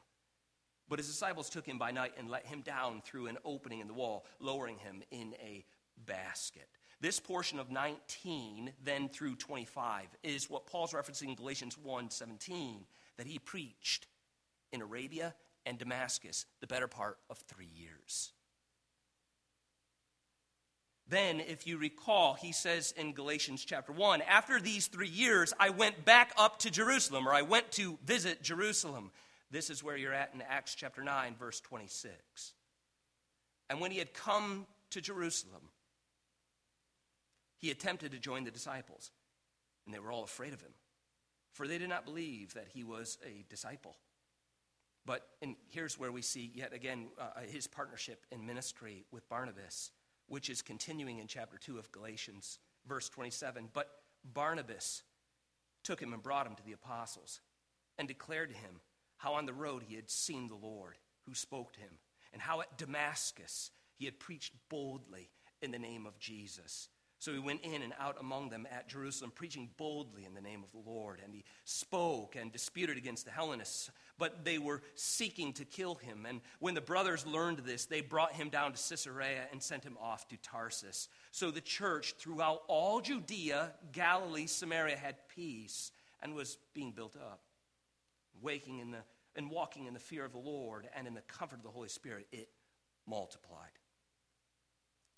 But 0.88 0.98
his 0.98 1.08
disciples 1.08 1.48
took 1.48 1.66
him 1.66 1.78
by 1.78 1.92
night 1.92 2.14
and 2.18 2.28
let 2.28 2.46
him 2.46 2.62
down 2.62 3.00
through 3.04 3.28
an 3.28 3.38
opening 3.44 3.80
in 3.80 3.86
the 3.86 3.94
wall, 3.94 4.24
lowering 4.40 4.78
him 4.78 5.02
in 5.10 5.34
a 5.40 5.64
basket. 5.96 6.68
This 7.00 7.18
portion 7.18 7.58
of 7.58 7.70
19, 7.70 8.72
then 8.84 9.08
through 9.08 9.36
25, 9.36 10.06
is 10.22 10.50
what 10.50 10.66
Paul's 10.66 10.92
referencing 10.92 11.28
in 11.28 11.34
Galatians 11.34 11.78
1 11.78 12.10
17, 12.10 12.84
that 13.16 13.26
he 13.26 13.38
preached 13.38 14.06
in 14.72 14.82
Arabia 14.82 15.34
and 15.64 15.78
Damascus 15.78 16.46
the 16.60 16.66
better 16.66 16.88
part 16.88 17.18
of 17.30 17.38
three 17.38 17.70
years. 17.74 18.32
Then, 21.08 21.40
if 21.40 21.66
you 21.66 21.76
recall, 21.76 22.34
he 22.34 22.52
says 22.52 22.94
in 22.96 23.14
Galatians 23.14 23.64
chapter 23.64 23.92
1 23.92 24.22
After 24.22 24.60
these 24.60 24.86
three 24.86 25.08
years, 25.08 25.52
I 25.58 25.70
went 25.70 26.04
back 26.04 26.32
up 26.36 26.60
to 26.60 26.70
Jerusalem, 26.70 27.26
or 27.26 27.32
I 27.32 27.42
went 27.42 27.72
to 27.72 27.98
visit 28.04 28.42
Jerusalem. 28.42 29.10
This 29.50 29.70
is 29.70 29.82
where 29.82 29.96
you're 29.96 30.12
at 30.14 30.32
in 30.34 30.42
Acts 30.42 30.76
chapter 30.76 31.02
9, 31.02 31.34
verse 31.36 31.60
26. 31.60 32.14
And 33.68 33.80
when 33.80 33.90
he 33.90 33.98
had 33.98 34.14
come 34.14 34.66
to 34.90 35.00
Jerusalem, 35.00 35.62
he 37.60 37.70
attempted 37.70 38.12
to 38.12 38.18
join 38.18 38.44
the 38.44 38.50
disciples, 38.50 39.10
and 39.84 39.94
they 39.94 39.98
were 39.98 40.10
all 40.10 40.24
afraid 40.24 40.52
of 40.52 40.60
him, 40.60 40.72
for 41.52 41.68
they 41.68 41.78
did 41.78 41.88
not 41.88 42.04
believe 42.04 42.54
that 42.54 42.68
he 42.72 42.82
was 42.82 43.18
a 43.24 43.44
disciple. 43.48 43.96
But 45.06 45.26
and 45.42 45.56
here's 45.68 45.98
where 45.98 46.12
we 46.12 46.22
see 46.22 46.50
yet 46.54 46.72
again 46.72 47.08
uh, 47.18 47.40
his 47.48 47.66
partnership 47.66 48.26
in 48.30 48.46
ministry 48.46 49.04
with 49.12 49.28
Barnabas, 49.28 49.90
which 50.26 50.50
is 50.50 50.62
continuing 50.62 51.18
in 51.18 51.26
chapter 51.26 51.58
2 51.58 51.78
of 51.78 51.92
Galatians, 51.92 52.58
verse 52.86 53.08
27. 53.08 53.68
But 53.72 53.88
Barnabas 54.24 55.02
took 55.82 56.00
him 56.00 56.12
and 56.12 56.22
brought 56.22 56.46
him 56.46 56.54
to 56.54 56.64
the 56.64 56.72
apostles 56.72 57.40
and 57.98 58.06
declared 58.08 58.50
to 58.50 58.56
him 58.56 58.80
how 59.16 59.34
on 59.34 59.46
the 59.46 59.52
road 59.52 59.82
he 59.86 59.96
had 59.96 60.10
seen 60.10 60.48
the 60.48 60.54
Lord 60.54 60.96
who 61.26 61.34
spoke 61.34 61.72
to 61.74 61.80
him, 61.80 61.98
and 62.32 62.40
how 62.40 62.60
at 62.60 62.78
Damascus 62.78 63.70
he 63.96 64.04
had 64.06 64.18
preached 64.18 64.54
boldly 64.68 65.30
in 65.60 65.70
the 65.70 65.78
name 65.78 66.06
of 66.06 66.18
Jesus. 66.18 66.88
So 67.20 67.32
he 67.32 67.38
went 67.38 67.60
in 67.60 67.82
and 67.82 67.92
out 68.00 68.16
among 68.18 68.48
them 68.48 68.66
at 68.70 68.88
Jerusalem, 68.88 69.30
preaching 69.32 69.70
boldly 69.76 70.24
in 70.24 70.34
the 70.34 70.40
name 70.40 70.64
of 70.64 70.72
the 70.72 70.90
Lord. 70.90 71.20
And 71.22 71.32
he 71.32 71.44
spoke 71.64 72.34
and 72.34 72.50
disputed 72.50 72.96
against 72.96 73.26
the 73.26 73.30
Hellenists, 73.30 73.90
but 74.18 74.44
they 74.44 74.58
were 74.58 74.82
seeking 74.96 75.52
to 75.52 75.64
kill 75.64 75.94
him. 75.94 76.26
And 76.26 76.40
when 76.58 76.74
the 76.74 76.80
brothers 76.80 77.26
learned 77.26 77.58
this, 77.58 77.84
they 77.84 78.00
brought 78.00 78.32
him 78.32 78.48
down 78.48 78.72
to 78.72 78.88
Caesarea 78.88 79.44
and 79.52 79.62
sent 79.62 79.84
him 79.84 79.96
off 80.00 80.26
to 80.28 80.36
Tarsus. 80.38 81.08
So 81.30 81.50
the 81.50 81.60
church 81.60 82.14
throughout 82.18 82.62
all 82.66 83.00
Judea, 83.00 83.74
Galilee, 83.92 84.46
Samaria 84.46 84.96
had 84.96 85.28
peace 85.28 85.92
and 86.22 86.34
was 86.34 86.58
being 86.74 86.92
built 86.92 87.16
up 87.16 87.40
waking 88.40 88.78
in 88.78 88.90
the, 88.90 88.98
and 89.36 89.50
walking 89.50 89.86
in 89.86 89.94
the 89.94 90.00
fear 90.00 90.24
of 90.24 90.32
the 90.32 90.38
Lord 90.38 90.88
and 90.96 91.06
in 91.06 91.14
the 91.14 91.22
comfort 91.22 91.56
of 91.56 91.62
the 91.62 91.70
Holy 91.70 91.88
Spirit, 91.88 92.26
it 92.32 92.48
multiplied. 93.06 93.79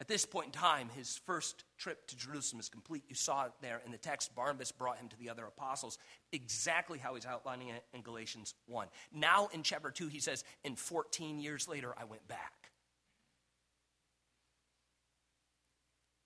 At 0.02 0.08
this 0.08 0.26
point 0.26 0.46
in 0.46 0.52
time, 0.52 0.88
his 0.96 1.20
first 1.26 1.62
trip 1.78 2.08
to 2.08 2.16
Jerusalem 2.16 2.58
is 2.58 2.68
complete. 2.68 3.04
You 3.06 3.14
saw 3.14 3.44
it 3.44 3.52
there 3.60 3.80
in 3.86 3.92
the 3.92 3.98
text. 3.98 4.34
Barnabas 4.34 4.72
brought 4.72 4.98
him 4.98 5.06
to 5.06 5.16
the 5.16 5.30
other 5.30 5.44
apostles, 5.44 5.96
exactly 6.32 6.98
how 6.98 7.14
he's 7.14 7.24
outlining 7.24 7.68
it 7.68 7.84
in 7.94 8.02
Galatians 8.02 8.56
1. 8.66 8.88
Now 9.12 9.48
in 9.52 9.62
chapter 9.62 9.92
2, 9.92 10.08
he 10.08 10.18
says, 10.18 10.42
"In 10.64 10.74
14 10.74 11.38
years 11.38 11.68
later, 11.68 11.96
I 11.96 12.02
went 12.02 12.26
back. 12.26 12.72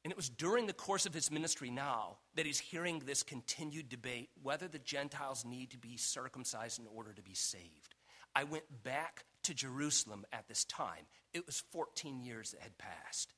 And 0.05 0.11
it 0.11 0.17
was 0.17 0.31
during 0.31 0.67
the 0.67 0.73
course 0.73 1.05
of 1.05 1.13
his 1.13 1.31
ministry 1.31 1.69
now 1.69 2.17
that 2.35 2.47
he's 2.47 2.61
hearing 2.61 3.01
this 3.01 3.23
continued 3.23 3.91
debate 3.91 4.31
whether 4.43 4.69
the 4.69 4.79
Gentiles 4.79 5.45
need 5.45 5.73
to 5.73 5.79
be 5.79 5.99
circumcised 5.99 6.79
in 6.79 6.87
order 6.87 7.13
to 7.13 7.23
be 7.23 7.35
saved. 7.35 7.95
I 8.35 8.45
went 8.45 8.83
back 8.83 9.27
to 9.43 9.53
Jerusalem 9.53 10.25
at 10.33 10.49
this 10.49 10.65
time. 10.65 11.07
It 11.35 11.45
was 11.45 11.61
14 11.73 12.23
years 12.23 12.53
that 12.53 12.63
had 12.63 12.79
passed. 12.79 13.35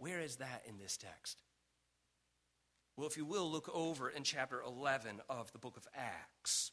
Where 0.00 0.20
is 0.20 0.36
that 0.36 0.62
in 0.66 0.78
this 0.78 0.96
text? 0.96 1.42
Well, 2.96 3.06
if 3.06 3.18
you 3.18 3.26
will, 3.26 3.50
look 3.50 3.70
over 3.74 4.08
in 4.08 4.22
chapter 4.22 4.62
11 4.62 5.20
of 5.28 5.52
the 5.52 5.58
book 5.58 5.76
of 5.76 5.86
Acts. 5.94 6.72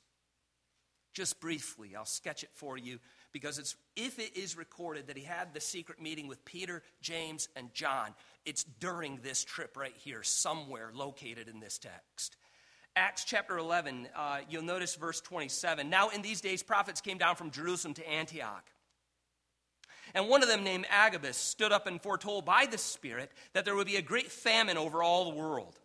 Just 1.14 1.42
briefly, 1.42 1.94
I'll 1.94 2.06
sketch 2.06 2.44
it 2.44 2.52
for 2.54 2.78
you 2.78 3.00
because 3.34 3.60
it's, 3.60 3.76
if 3.98 4.18
it 4.18 4.38
is 4.38 4.56
recorded 4.56 5.08
that 5.08 5.18
he 5.18 5.26
had 5.26 5.54
the 5.54 5.60
secret 5.60 6.02
meeting 6.02 6.28
with 6.28 6.46
Peter, 6.46 6.84
James, 7.02 7.50
and 7.58 7.74
John, 7.74 8.14
it's 8.46 8.64
during 8.64 9.18
this 9.18 9.44
trip 9.44 9.76
right 9.76 9.96
here, 9.98 10.24
somewhere 10.24 10.92
located 10.94 11.50
in 11.50 11.60
this 11.60 11.78
text. 11.78 12.38
Acts 12.96 13.26
chapter 13.26 13.58
11, 13.58 14.08
uh, 14.16 14.40
you'll 14.50 14.64
notice 14.64 14.96
verse 14.96 15.20
27. 15.20 15.90
Now, 15.90 16.10
in 16.10 16.22
these 16.22 16.40
days, 16.40 16.64
prophets 16.64 17.02
came 17.02 17.18
down 17.18 17.36
from 17.36 17.52
Jerusalem 17.52 17.94
to 17.96 18.10
Antioch. 18.10 18.64
And 20.14 20.30
one 20.30 20.44
of 20.44 20.50
them, 20.50 20.64
named 20.64 20.86
Agabus, 20.90 21.38
stood 21.38 21.72
up 21.72 21.88
and 21.88 22.02
foretold 22.02 22.46
by 22.46 22.66
the 22.66 22.78
Spirit 22.78 23.32
that 23.54 23.66
there 23.66 23.76
would 23.76 23.88
be 23.88 23.98
a 23.98 24.02
great 24.02 24.32
famine 24.32 24.78
over 24.78 25.04
all 25.04 25.32
the 25.32 25.38
world. 25.38 25.80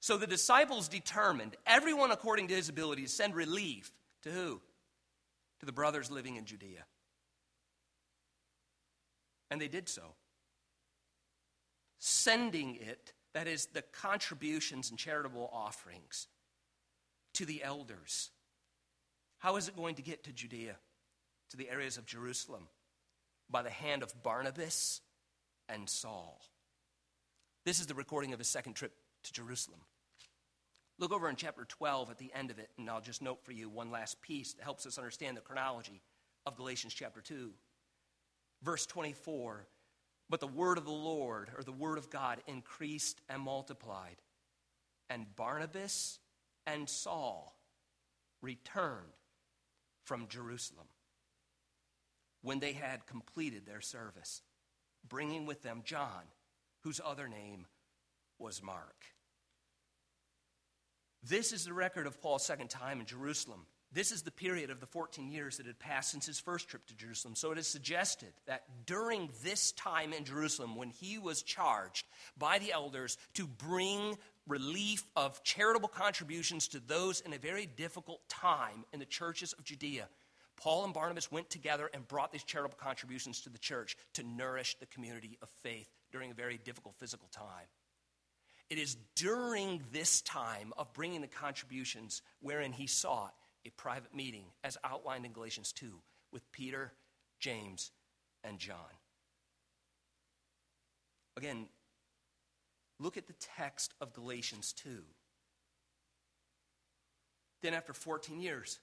So 0.00 0.16
the 0.16 0.26
disciples 0.26 0.88
determined, 0.88 1.56
everyone 1.66 2.10
according 2.10 2.48
to 2.48 2.54
his 2.54 2.68
ability, 2.68 3.02
to 3.02 3.08
send 3.08 3.34
relief 3.34 3.90
to 4.22 4.30
who? 4.30 4.60
To 5.60 5.66
the 5.66 5.72
brothers 5.72 6.10
living 6.10 6.36
in 6.36 6.44
Judea. 6.44 6.84
And 9.50 9.60
they 9.60 9.68
did 9.68 9.88
so. 9.88 10.14
Sending 11.98 12.76
it 12.76 13.14
that 13.34 13.48
is, 13.48 13.66
the 13.66 13.82
contributions 13.82 14.90
and 14.90 14.98
charitable 14.98 15.50
offerings 15.52 16.28
to 17.34 17.44
the 17.44 17.62
elders. 17.62 18.30
How 19.38 19.56
is 19.56 19.68
it 19.68 19.76
going 19.76 19.96
to 19.96 20.02
get 20.02 20.24
to 20.24 20.32
Judea, 20.32 20.76
to 21.50 21.56
the 21.56 21.68
areas 21.68 21.98
of 21.98 22.06
Jerusalem? 22.06 22.68
By 23.50 23.62
the 23.62 23.70
hand 23.70 24.02
of 24.02 24.22
Barnabas 24.22 25.00
and 25.68 25.88
Saul. 25.88 26.40
This 27.64 27.80
is 27.80 27.86
the 27.86 27.94
recording 27.94 28.32
of 28.32 28.38
his 28.38 28.48
second 28.48 28.74
trip 28.74 28.92
to 29.24 29.32
Jerusalem. 29.32 29.80
Look 30.98 31.12
over 31.12 31.28
in 31.28 31.36
chapter 31.36 31.64
12 31.64 32.10
at 32.10 32.18
the 32.18 32.32
end 32.34 32.50
of 32.50 32.58
it, 32.58 32.70
and 32.78 32.88
I'll 32.88 33.00
just 33.00 33.22
note 33.22 33.44
for 33.44 33.52
you 33.52 33.68
one 33.68 33.90
last 33.90 34.20
piece 34.22 34.52
that 34.54 34.64
helps 34.64 34.86
us 34.86 34.98
understand 34.98 35.36
the 35.36 35.40
chronology 35.40 36.02
of 36.46 36.56
Galatians 36.56 36.94
chapter 36.94 37.20
2. 37.20 37.50
Verse 38.62 38.86
24 38.86 39.66
but 40.30 40.40
the 40.40 40.46
word 40.46 40.78
of 40.78 40.84
the 40.84 40.90
Lord, 40.90 41.50
or 41.56 41.62
the 41.62 41.72
word 41.72 41.98
of 41.98 42.10
God, 42.10 42.40
increased 42.46 43.20
and 43.28 43.42
multiplied. 43.42 44.16
And 45.10 45.26
Barnabas 45.36 46.18
and 46.66 46.88
Saul 46.88 47.54
returned 48.40 49.12
from 50.04 50.28
Jerusalem 50.28 50.86
when 52.44 52.60
they 52.60 52.74
had 52.74 53.06
completed 53.06 53.66
their 53.66 53.80
service, 53.80 54.42
bringing 55.08 55.46
with 55.46 55.62
them 55.62 55.80
John, 55.84 56.22
whose 56.82 57.00
other 57.04 57.26
name 57.26 57.66
was 58.38 58.62
Mark. 58.62 59.06
This 61.22 61.52
is 61.52 61.64
the 61.64 61.72
record 61.72 62.06
of 62.06 62.20
Paul's 62.20 62.44
second 62.44 62.68
time 62.68 63.00
in 63.00 63.06
Jerusalem. 63.06 63.66
This 63.92 64.12
is 64.12 64.22
the 64.22 64.30
period 64.30 64.68
of 64.68 64.80
the 64.80 64.86
14 64.86 65.30
years 65.30 65.56
that 65.56 65.66
had 65.66 65.78
passed 65.78 66.10
since 66.10 66.26
his 66.26 66.38
first 66.38 66.68
trip 66.68 66.84
to 66.88 66.96
Jerusalem. 66.96 67.34
So 67.34 67.50
it 67.50 67.58
is 67.58 67.66
suggested 67.66 68.34
that 68.46 68.64
during 68.84 69.30
this 69.42 69.72
time 69.72 70.12
in 70.12 70.24
Jerusalem, 70.24 70.76
when 70.76 70.90
he 70.90 71.16
was 71.16 71.42
charged 71.42 72.04
by 72.36 72.58
the 72.58 72.72
elders 72.72 73.16
to 73.34 73.46
bring 73.46 74.18
relief 74.46 75.06
of 75.16 75.42
charitable 75.44 75.88
contributions 75.88 76.68
to 76.68 76.80
those 76.80 77.20
in 77.20 77.32
a 77.32 77.38
very 77.38 77.64
difficult 77.64 78.20
time 78.28 78.84
in 78.92 78.98
the 78.98 79.06
churches 79.06 79.54
of 79.54 79.64
Judea, 79.64 80.08
Paul 80.56 80.84
and 80.84 80.94
Barnabas 80.94 81.30
went 81.30 81.50
together 81.50 81.90
and 81.92 82.06
brought 82.06 82.32
these 82.32 82.44
charitable 82.44 82.78
contributions 82.80 83.40
to 83.42 83.50
the 83.50 83.58
church 83.58 83.96
to 84.14 84.22
nourish 84.22 84.76
the 84.78 84.86
community 84.86 85.38
of 85.42 85.48
faith 85.62 85.90
during 86.12 86.30
a 86.30 86.34
very 86.34 86.58
difficult 86.58 86.94
physical 86.98 87.28
time. 87.28 87.66
It 88.70 88.78
is 88.78 88.96
during 89.14 89.82
this 89.92 90.22
time 90.22 90.72
of 90.78 90.92
bringing 90.92 91.20
the 91.20 91.26
contributions 91.26 92.22
wherein 92.40 92.72
he 92.72 92.86
sought 92.86 93.34
a 93.66 93.70
private 93.70 94.14
meeting, 94.14 94.46
as 94.62 94.78
outlined 94.84 95.24
in 95.24 95.32
Galatians 95.32 95.72
2, 95.72 96.00
with 96.32 96.50
Peter, 96.52 96.92
James, 97.40 97.90
and 98.42 98.58
John. 98.58 98.76
Again, 101.36 101.68
look 103.00 103.16
at 103.16 103.26
the 103.26 103.34
text 103.34 103.92
of 104.00 104.12
Galatians 104.12 104.72
2. 104.74 105.02
Then, 107.62 107.74
after 107.74 107.92
14 107.92 108.40
years, 108.40 108.78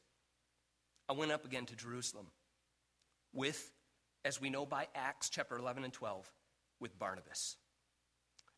I 1.12 1.14
went 1.14 1.34
up 1.34 1.44
again 1.44 1.66
to 1.66 1.76
Jerusalem 1.76 2.28
with, 3.34 3.70
as 4.24 4.40
we 4.40 4.50
know 4.50 4.66
by 4.66 4.88
Acts 4.96 5.30
chapter 5.30 5.58
11 5.58 5.84
and 5.84 5.92
12, 5.92 6.32
with 6.80 6.98
Barnabas. 6.98 7.58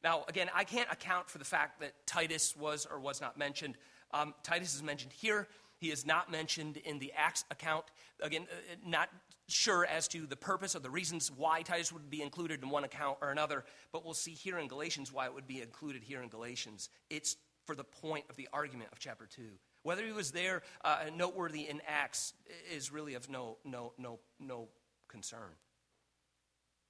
Now, 0.04 0.24
again, 0.28 0.52
I 0.54 0.64
can't 0.64 0.88
account 0.92 1.32
for 1.32 1.40
the 1.40 1.46
fact 1.46 1.80
that 1.80 2.06
Titus 2.06 2.56
was 2.56 2.86
or 2.86 3.00
was 3.00 3.22
not 3.22 3.40
mentioned. 3.40 3.74
Um, 4.12 4.36
Titus 4.44 4.76
is 4.76 4.84
mentioned 4.84 5.14
here. 5.14 5.48
He 5.78 5.90
is 5.90 6.06
not 6.06 6.30
mentioned 6.30 6.78
in 6.78 7.00
the 7.00 7.12
Acts 7.18 7.44
account. 7.50 7.86
Again, 8.22 8.46
uh, 8.52 8.74
uh, 8.74 8.76
not 8.88 9.10
sure 9.48 9.84
as 9.88 10.08
to 10.10 10.28
the 10.28 10.36
purpose 10.36 10.76
or 10.76 10.80
the 10.80 10.92
reasons 10.92 11.32
why 11.36 11.64
Titus 11.64 11.92
would 11.92 12.12
be 12.12 12.22
included 12.22 12.62
in 12.62 12.70
one 12.70 12.84
account 12.84 13.18
or 13.24 13.32
another, 13.32 13.66
but 13.92 14.06
we'll 14.06 14.14
see 14.14 14.34
here 14.34 14.60
in 14.60 14.68
Galatians 14.68 15.12
why 15.12 15.26
it 15.26 15.34
would 15.34 15.48
be 15.48 15.60
included 15.60 16.04
here 16.04 16.22
in 16.22 16.30
Galatians. 16.30 16.90
It's 17.10 17.36
for 17.66 17.74
the 17.74 17.84
point 17.84 18.26
of 18.30 18.36
the 18.36 18.48
argument 18.54 18.90
of 18.92 19.00
chapter 19.00 19.26
2. 19.26 19.42
Whether 19.84 20.06
he 20.06 20.14
was 20.14 20.32
there 20.32 20.64
uh, 20.84 21.06
noteworthy 21.16 21.68
in 21.68 21.82
Acts 21.88 22.34
is 22.74 22.92
really 22.92 23.14
of 23.16 23.30
no, 23.30 23.58
no, 23.66 23.94
no, 23.98 24.20
no 24.40 24.70
concern. 25.08 25.52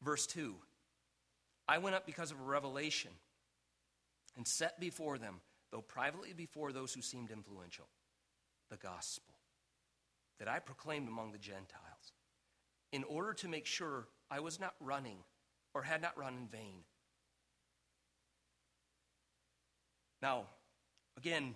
Verse 0.01 0.25
2 0.27 0.55
I 1.67 1.77
went 1.79 1.95
up 1.95 2.05
because 2.05 2.31
of 2.31 2.39
a 2.39 2.43
revelation 2.43 3.11
and 4.35 4.47
set 4.47 4.79
before 4.79 5.17
them, 5.17 5.41
though 5.71 5.81
privately 5.81 6.33
before 6.33 6.71
those 6.71 6.93
who 6.93 7.01
seemed 7.01 7.31
influential 7.31 7.87
the 8.69 8.77
gospel 8.77 9.35
that 10.39 10.47
I 10.47 10.59
proclaimed 10.59 11.07
among 11.07 11.31
the 11.31 11.37
Gentiles 11.37 12.13
in 12.91 13.03
order 13.03 13.33
to 13.33 13.47
make 13.47 13.65
sure 13.65 14.07
I 14.29 14.39
was 14.39 14.59
not 14.59 14.73
running 14.79 15.17
or 15.73 15.83
had 15.83 16.01
not 16.01 16.17
run 16.17 16.33
in 16.35 16.47
vain. 16.47 16.83
Now, 20.21 20.45
again, 21.17 21.55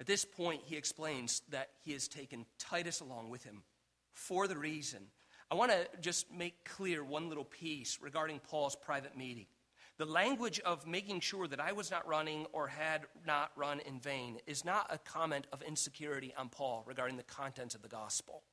at 0.00 0.06
this 0.06 0.24
point, 0.24 0.62
he 0.64 0.76
explains 0.76 1.42
that 1.50 1.70
he 1.84 1.92
has 1.92 2.06
taken 2.06 2.46
Titus 2.58 3.00
along 3.00 3.30
with 3.30 3.44
him 3.44 3.62
for 4.12 4.46
the 4.46 4.56
reason. 4.56 5.06
I 5.50 5.54
want 5.54 5.72
to 5.72 5.88
just 6.00 6.32
make 6.32 6.64
clear 6.64 7.02
one 7.02 7.28
little 7.28 7.44
piece 7.44 7.98
regarding 8.00 8.38
Paul's 8.38 8.76
private 8.76 9.16
meeting. 9.16 9.46
The 9.96 10.04
language 10.04 10.60
of 10.60 10.86
making 10.86 11.20
sure 11.20 11.48
that 11.48 11.58
I 11.58 11.72
was 11.72 11.90
not 11.90 12.06
running 12.06 12.46
or 12.52 12.68
had 12.68 13.06
not 13.26 13.50
run 13.56 13.80
in 13.80 13.98
vain 13.98 14.38
is 14.46 14.64
not 14.64 14.86
a 14.90 14.98
comment 14.98 15.48
of 15.52 15.62
insecurity 15.62 16.32
on 16.38 16.50
Paul 16.50 16.84
regarding 16.86 17.16
the 17.16 17.24
contents 17.24 17.74
of 17.74 17.82
the 17.82 17.88
gospel. 17.88 18.44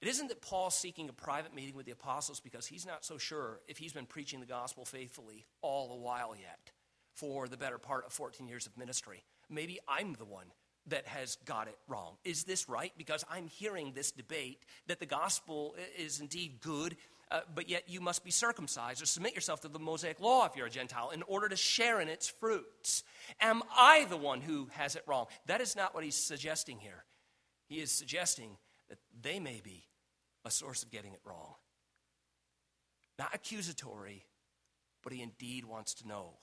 It 0.00 0.08
isn't 0.08 0.28
that 0.28 0.42
Paul's 0.42 0.74
seeking 0.74 1.08
a 1.08 1.12
private 1.12 1.54
meeting 1.54 1.76
with 1.76 1.86
the 1.86 1.92
apostles 1.92 2.40
because 2.40 2.66
he's 2.66 2.84
not 2.84 3.04
so 3.04 3.16
sure 3.16 3.60
if 3.68 3.78
he's 3.78 3.92
been 3.92 4.06
preaching 4.06 4.40
the 4.40 4.46
gospel 4.46 4.84
faithfully 4.84 5.44
all 5.62 5.88
the 5.88 6.02
while 6.02 6.34
yet 6.34 6.72
for 7.14 7.46
the 7.46 7.56
better 7.56 7.78
part 7.78 8.04
of 8.04 8.12
14 8.12 8.48
years 8.48 8.66
of 8.66 8.76
ministry. 8.76 9.24
Maybe 9.48 9.78
I'm 9.88 10.14
the 10.14 10.24
one 10.24 10.46
that 10.88 11.06
has 11.06 11.36
got 11.44 11.66
it 11.68 11.76
wrong. 11.88 12.14
Is 12.24 12.44
this 12.44 12.68
right? 12.68 12.92
Because 12.96 13.24
I'm 13.28 13.48
hearing 13.48 13.92
this 13.92 14.12
debate 14.12 14.62
that 14.86 15.00
the 15.00 15.06
gospel 15.06 15.74
is 15.98 16.20
indeed 16.20 16.60
good 16.60 16.96
uh, 17.30 17.40
but 17.54 17.68
yet 17.68 17.84
you 17.88 18.00
must 18.00 18.24
be 18.24 18.30
circumcised 18.30 19.02
or 19.02 19.06
submit 19.06 19.34
yourself 19.34 19.60
to 19.60 19.68
the 19.68 19.78
Mosaic 19.78 20.20
law 20.20 20.46
if 20.46 20.54
you're 20.54 20.66
a 20.66 20.70
Gentile 20.70 21.10
in 21.10 21.22
order 21.22 21.48
to 21.48 21.56
share 21.56 22.00
in 22.00 22.08
its 22.08 22.28
fruits. 22.28 23.02
Am 23.40 23.62
I 23.76 24.06
the 24.08 24.16
one 24.16 24.40
who 24.40 24.68
has 24.72 24.94
it 24.94 25.02
wrong? 25.06 25.26
That 25.46 25.60
is 25.60 25.74
not 25.74 25.92
what 25.92 26.04
he's 26.04 26.14
suggesting 26.14 26.78
here. 26.78 27.04
He 27.68 27.76
is 27.76 27.90
suggesting 27.90 28.56
that 28.88 28.98
they 29.20 29.40
may 29.40 29.60
be 29.62 29.86
a 30.44 30.50
source 30.52 30.84
of 30.84 30.92
getting 30.92 31.14
it 31.14 31.20
wrong. 31.24 31.54
Not 33.18 33.34
accusatory, 33.34 34.24
but 35.02 35.12
he 35.12 35.20
indeed 35.20 35.64
wants 35.64 35.94
to 35.94 36.06
know 36.06 36.34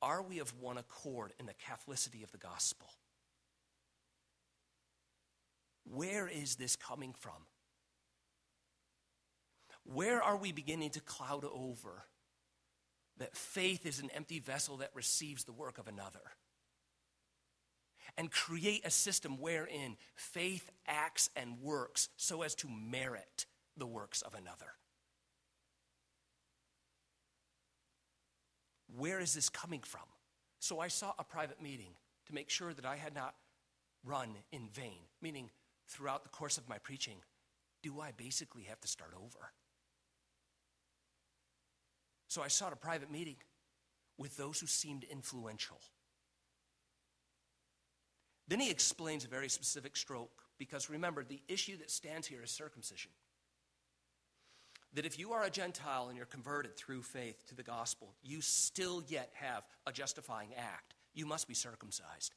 are 0.00 0.22
we 0.22 0.38
of 0.38 0.58
one 0.60 0.78
accord 0.78 1.32
in 1.38 1.46
the 1.46 1.54
Catholicity 1.54 2.22
of 2.22 2.32
the 2.32 2.38
gospel? 2.38 2.88
Where 5.84 6.28
is 6.28 6.56
this 6.56 6.76
coming 6.76 7.14
from? 7.18 7.46
Where 9.84 10.22
are 10.22 10.36
we 10.36 10.52
beginning 10.52 10.90
to 10.90 11.00
cloud 11.00 11.44
over 11.44 12.04
that 13.16 13.36
faith 13.36 13.86
is 13.86 13.98
an 13.98 14.10
empty 14.14 14.38
vessel 14.38 14.76
that 14.78 14.90
receives 14.94 15.44
the 15.44 15.52
work 15.52 15.78
of 15.78 15.88
another? 15.88 16.20
And 18.16 18.30
create 18.30 18.84
a 18.84 18.90
system 18.90 19.38
wherein 19.38 19.96
faith 20.14 20.70
acts 20.86 21.30
and 21.36 21.60
works 21.60 22.08
so 22.16 22.42
as 22.42 22.54
to 22.56 22.68
merit 22.68 23.46
the 23.76 23.86
works 23.86 24.22
of 24.22 24.34
another. 24.34 24.72
Where 28.96 29.20
is 29.20 29.34
this 29.34 29.48
coming 29.48 29.80
from? 29.80 30.02
So 30.60 30.80
I 30.80 30.88
sought 30.88 31.16
a 31.18 31.24
private 31.24 31.62
meeting 31.62 31.90
to 32.26 32.34
make 32.34 32.50
sure 32.50 32.72
that 32.74 32.86
I 32.86 32.96
had 32.96 33.14
not 33.14 33.34
run 34.04 34.30
in 34.52 34.68
vain, 34.72 35.00
meaning 35.20 35.50
throughout 35.86 36.22
the 36.22 36.28
course 36.28 36.58
of 36.58 36.68
my 36.68 36.78
preaching, 36.78 37.16
do 37.82 38.00
I 38.00 38.12
basically 38.16 38.64
have 38.64 38.80
to 38.80 38.88
start 38.88 39.12
over? 39.16 39.50
So 42.28 42.42
I 42.42 42.48
sought 42.48 42.72
a 42.72 42.76
private 42.76 43.10
meeting 43.10 43.36
with 44.18 44.36
those 44.36 44.60
who 44.60 44.66
seemed 44.66 45.04
influential. 45.04 45.80
Then 48.48 48.60
he 48.60 48.70
explains 48.70 49.24
a 49.24 49.28
very 49.28 49.48
specific 49.48 49.96
stroke 49.96 50.42
because 50.58 50.90
remember, 50.90 51.24
the 51.24 51.40
issue 51.48 51.76
that 51.78 51.90
stands 51.90 52.26
here 52.26 52.42
is 52.42 52.50
circumcision. 52.50 53.12
That 54.94 55.06
if 55.06 55.18
you 55.18 55.32
are 55.32 55.44
a 55.44 55.50
Gentile 55.50 56.08
and 56.08 56.16
you're 56.16 56.26
converted 56.26 56.76
through 56.76 57.02
faith 57.02 57.46
to 57.48 57.54
the 57.54 57.62
gospel, 57.62 58.14
you 58.22 58.40
still 58.40 59.02
yet 59.06 59.30
have 59.34 59.64
a 59.86 59.92
justifying 59.92 60.50
act. 60.56 60.94
You 61.14 61.26
must 61.26 61.46
be 61.46 61.54
circumcised. 61.54 62.34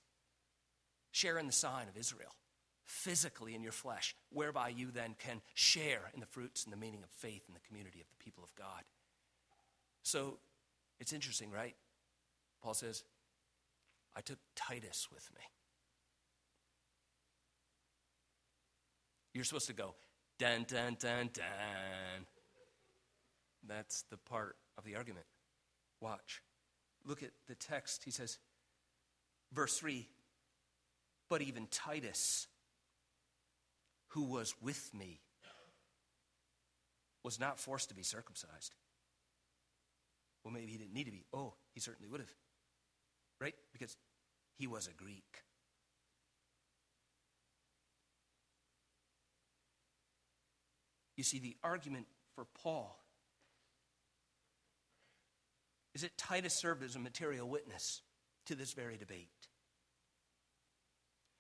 Share 1.12 1.38
in 1.38 1.48
the 1.48 1.54
sign 1.54 1.88
of 1.88 1.98
Israel, 1.98 2.36
physically 2.84 3.56
in 3.56 3.64
your 3.64 3.72
flesh, 3.72 4.16
whereby 4.30 4.70
you 4.70 4.92
then 4.92 5.16
can 5.18 5.42
share 5.54 6.12
in 6.14 6.20
the 6.20 6.26
fruits 6.26 6.66
and 6.66 6.74
the 6.74 6.78
meaning 6.78 7.04
of 7.04 7.10
faith 7.10 7.44
in 7.48 7.54
the 7.54 7.60
community 7.62 8.02
of 8.02 8.08
the 8.10 8.24
people 8.24 8.44
of 8.44 8.54
God. 8.56 8.84
So 10.04 10.40
it's 11.00 11.14
interesting, 11.14 11.52
right? 11.52 11.76
Paul 12.62 12.74
says, 12.74 13.04
I 14.16 14.22
took 14.22 14.40
Titus 14.56 15.08
with 15.12 15.30
me. 15.34 15.42
You're 19.34 19.46
supposed 19.46 19.68
to 19.68 19.74
go, 19.74 19.96
dun, 20.38 20.66
dun, 20.68 20.98
dun, 21.00 21.30
dun. 21.34 22.26
That's 23.67 24.04
the 24.10 24.17
part 24.17 24.56
of 24.78 24.84
the 24.84 24.95
argument. 24.95 25.26
Watch. 26.00 26.41
Look 27.06 27.24
at 27.24 27.32
the 27.47 27.56
text. 27.56 28.04
He 28.04 28.12
says, 28.12 28.38
verse 29.54 29.78
3 29.78 30.08
But 31.30 31.41
even 31.41 31.67
Titus, 31.67 32.47
who 34.10 34.24
was 34.24 34.54
with 34.62 34.93
me, 34.93 35.21
was 37.24 37.39
not 37.39 37.60
forced 37.60 37.89
to 37.89 37.95
be 37.95 38.04
circumcised. 38.04 38.74
Well, 40.43 40.54
maybe 40.54 40.71
he 40.71 40.78
didn't 40.78 40.93
need 40.93 41.06
to 41.06 41.12
be. 41.12 41.24
Oh, 41.34 41.54
he 41.74 41.80
certainly 41.80 42.10
would 42.10 42.19
have. 42.19 42.34
Right? 43.39 43.56
Because 43.74 43.95
he 44.58 44.67
was 44.67 44.88
a 44.88 44.93
Greek. 44.93 45.43
You 51.15 51.24
see, 51.24 51.39
the 51.39 51.56
argument 51.63 52.08
for 52.34 52.45
Paul 52.63 53.01
is 55.93 56.01
that 56.01 56.17
Titus 56.17 56.54
served 56.54 56.84
as 56.84 56.95
a 56.95 56.99
material 56.99 57.47
witness 57.47 58.01
to 58.45 58.56
this 58.56 58.73
very 58.73 58.97
debate. 58.97 59.30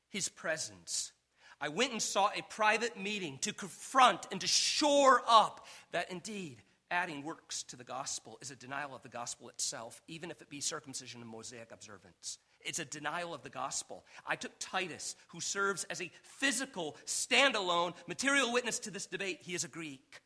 His 0.09 0.29
presence. 0.29 1.13
I 1.59 1.69
went 1.69 1.91
and 1.91 2.01
saw 2.01 2.29
a 2.35 2.41
private 2.49 2.99
meeting 2.99 3.37
to 3.41 3.53
confront 3.53 4.27
and 4.31 4.41
to 4.41 4.47
shore 4.47 5.21
up 5.27 5.67
that 5.91 6.11
indeed 6.11 6.57
adding 6.89 7.23
works 7.23 7.63
to 7.63 7.77
the 7.77 7.83
gospel 7.83 8.37
is 8.41 8.51
a 8.51 8.55
denial 8.55 8.93
of 8.93 9.01
the 9.01 9.09
gospel 9.09 9.47
itself, 9.47 10.01
even 10.07 10.29
if 10.29 10.41
it 10.41 10.49
be 10.49 10.59
circumcision 10.59 11.21
and 11.21 11.29
Mosaic 11.29 11.71
observance. 11.71 12.37
It's 12.59 12.79
a 12.79 12.85
denial 12.85 13.33
of 13.33 13.43
the 13.43 13.49
gospel. 13.49 14.03
I 14.27 14.35
took 14.35 14.51
Titus, 14.59 15.15
who 15.29 15.39
serves 15.39 15.85
as 15.85 16.01
a 16.01 16.11
physical, 16.21 16.97
standalone, 17.05 17.93
material 18.07 18.51
witness 18.51 18.79
to 18.79 18.91
this 18.91 19.05
debate. 19.05 19.39
He 19.41 19.55
is 19.55 19.63
a 19.63 19.69
Greek. 19.69 20.21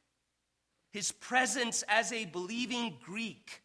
His 0.91 1.11
presence 1.11 1.83
as 1.87 2.11
a 2.11 2.25
believing 2.25 2.97
Greek 3.03 3.61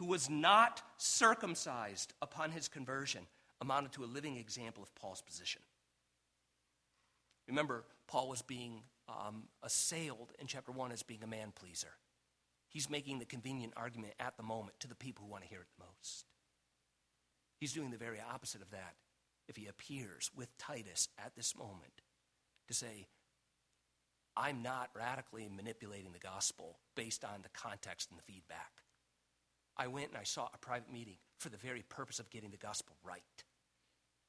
who 0.00 0.06
was 0.06 0.30
not 0.30 0.80
circumcised 0.96 2.14
upon 2.22 2.50
his 2.50 2.68
conversion 2.68 3.26
amounted 3.60 3.92
to 3.92 4.02
a 4.02 4.06
living 4.06 4.38
example 4.38 4.82
of 4.82 4.94
Paul's 4.94 5.20
position. 5.20 5.60
Remember, 7.46 7.84
Paul 8.06 8.30
was 8.30 8.40
being 8.40 8.80
um, 9.10 9.42
assailed 9.62 10.32
in 10.38 10.46
chapter 10.46 10.72
1 10.72 10.90
as 10.90 11.02
being 11.02 11.22
a 11.22 11.26
man 11.26 11.52
pleaser. 11.54 11.92
He's 12.70 12.88
making 12.88 13.18
the 13.18 13.26
convenient 13.26 13.74
argument 13.76 14.14
at 14.18 14.38
the 14.38 14.42
moment 14.42 14.80
to 14.80 14.88
the 14.88 14.94
people 14.94 15.26
who 15.26 15.30
want 15.30 15.42
to 15.42 15.50
hear 15.50 15.60
it 15.60 15.66
the 15.78 15.84
most. 15.84 16.24
He's 17.58 17.74
doing 17.74 17.90
the 17.90 17.98
very 17.98 18.22
opposite 18.32 18.62
of 18.62 18.70
that 18.70 18.94
if 19.48 19.56
he 19.56 19.66
appears 19.66 20.30
with 20.34 20.56
Titus 20.56 21.10
at 21.22 21.36
this 21.36 21.54
moment 21.54 22.00
to 22.68 22.72
say, 22.72 23.06
I'm 24.34 24.62
not 24.62 24.88
radically 24.96 25.50
manipulating 25.54 26.12
the 26.12 26.18
gospel 26.18 26.78
based 26.96 27.22
on 27.22 27.42
the 27.42 27.50
context 27.50 28.08
and 28.08 28.18
the 28.18 28.22
feedback. 28.22 28.70
I 29.76 29.86
went 29.86 30.08
and 30.08 30.16
I 30.18 30.24
saw 30.24 30.48
a 30.52 30.58
private 30.58 30.92
meeting 30.92 31.16
for 31.38 31.48
the 31.48 31.56
very 31.56 31.82
purpose 31.88 32.18
of 32.18 32.30
getting 32.30 32.50
the 32.50 32.56
gospel 32.56 32.96
right. 33.04 33.22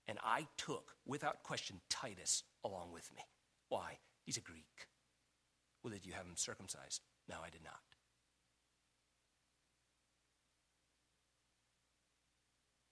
And 0.08 0.18
I 0.24 0.48
took, 0.58 0.96
without 1.06 1.44
question, 1.44 1.80
Titus 1.90 2.44
along 2.64 2.92
with 2.94 3.10
me. 3.16 3.22
Why? 3.70 3.98
He's 4.26 4.38
a 4.38 4.42
Greek. 4.42 4.88
Well, 5.84 5.94
did 5.94 6.06
you 6.06 6.14
have 6.14 6.26
him 6.26 6.36
circumcised? 6.36 7.02
No, 7.30 7.36
I 7.44 7.50
did 7.50 7.64
not. 7.64 7.74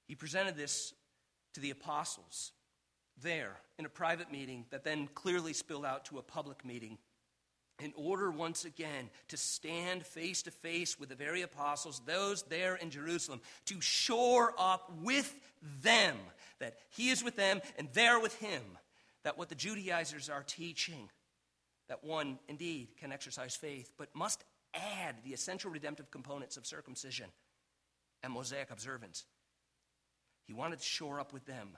He 0.08 0.16
presented 0.16 0.56
this 0.56 0.94
to 1.54 1.60
the 1.60 1.70
apostles 1.70 2.52
there 3.22 3.58
in 3.78 3.86
a 3.86 3.90
private 3.90 4.32
meeting 4.32 4.66
that 4.72 4.84
then 4.84 5.08
clearly 5.14 5.54
spilled 5.54 5.86
out 5.86 6.06
to 6.06 6.18
a 6.18 6.24
public 6.24 6.66
meeting 6.66 6.98
in 7.80 7.94
order 7.96 8.30
once 8.32 8.66
again 8.66 9.10
to 9.30 9.38
stand 9.38 10.06
face 10.06 10.44
to 10.44 10.52
face 10.52 11.00
with 11.00 11.10
the 11.10 11.16
very 11.16 11.42
apostles, 11.42 12.02
those 12.06 12.44
there 12.44 12.76
in 12.76 12.90
Jerusalem, 12.90 13.42
to 13.66 13.80
shore 13.82 14.54
up 14.58 14.92
with 15.02 15.34
them 15.82 16.16
that 16.60 16.78
he 16.90 17.10
is 17.10 17.24
with 17.24 17.36
them 17.36 17.62
and 17.78 17.88
they're 17.94 18.20
with 18.20 18.36
him, 18.40 18.62
that 19.24 19.38
what 19.38 19.50
the 19.50 19.56
Judaizers 19.56 20.30
are 20.30 20.44
teaching, 20.44 21.10
that 21.88 22.04
one 22.04 22.40
indeed 22.48 22.90
can 22.98 23.12
exercise 23.12 23.56
faith, 23.56 23.92
but 23.98 24.14
must 24.16 24.44
add 24.74 25.16
the 25.24 25.34
essential 25.34 25.72
redemptive 25.72 26.12
components 26.12 26.58
of 26.58 26.66
circumcision 26.66 27.28
and 28.24 28.34
Mosaic 28.34 28.72
observance. 28.72 29.26
He 30.46 30.54
wanted 30.54 30.80
to 30.80 30.86
shore 30.86 31.20
up 31.20 31.34
with 31.34 31.46
them 31.46 31.78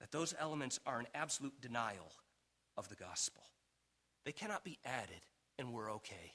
that 0.00 0.10
those 0.10 0.34
elements 0.38 0.80
are 0.86 0.98
an 0.98 1.06
absolute 1.14 1.60
denial 1.60 2.12
of 2.76 2.88
the 2.88 2.94
gospel. 2.94 3.42
They 4.24 4.32
cannot 4.32 4.64
be 4.64 4.78
added, 4.84 5.20
and 5.58 5.72
we're 5.72 5.92
okay. 5.94 6.34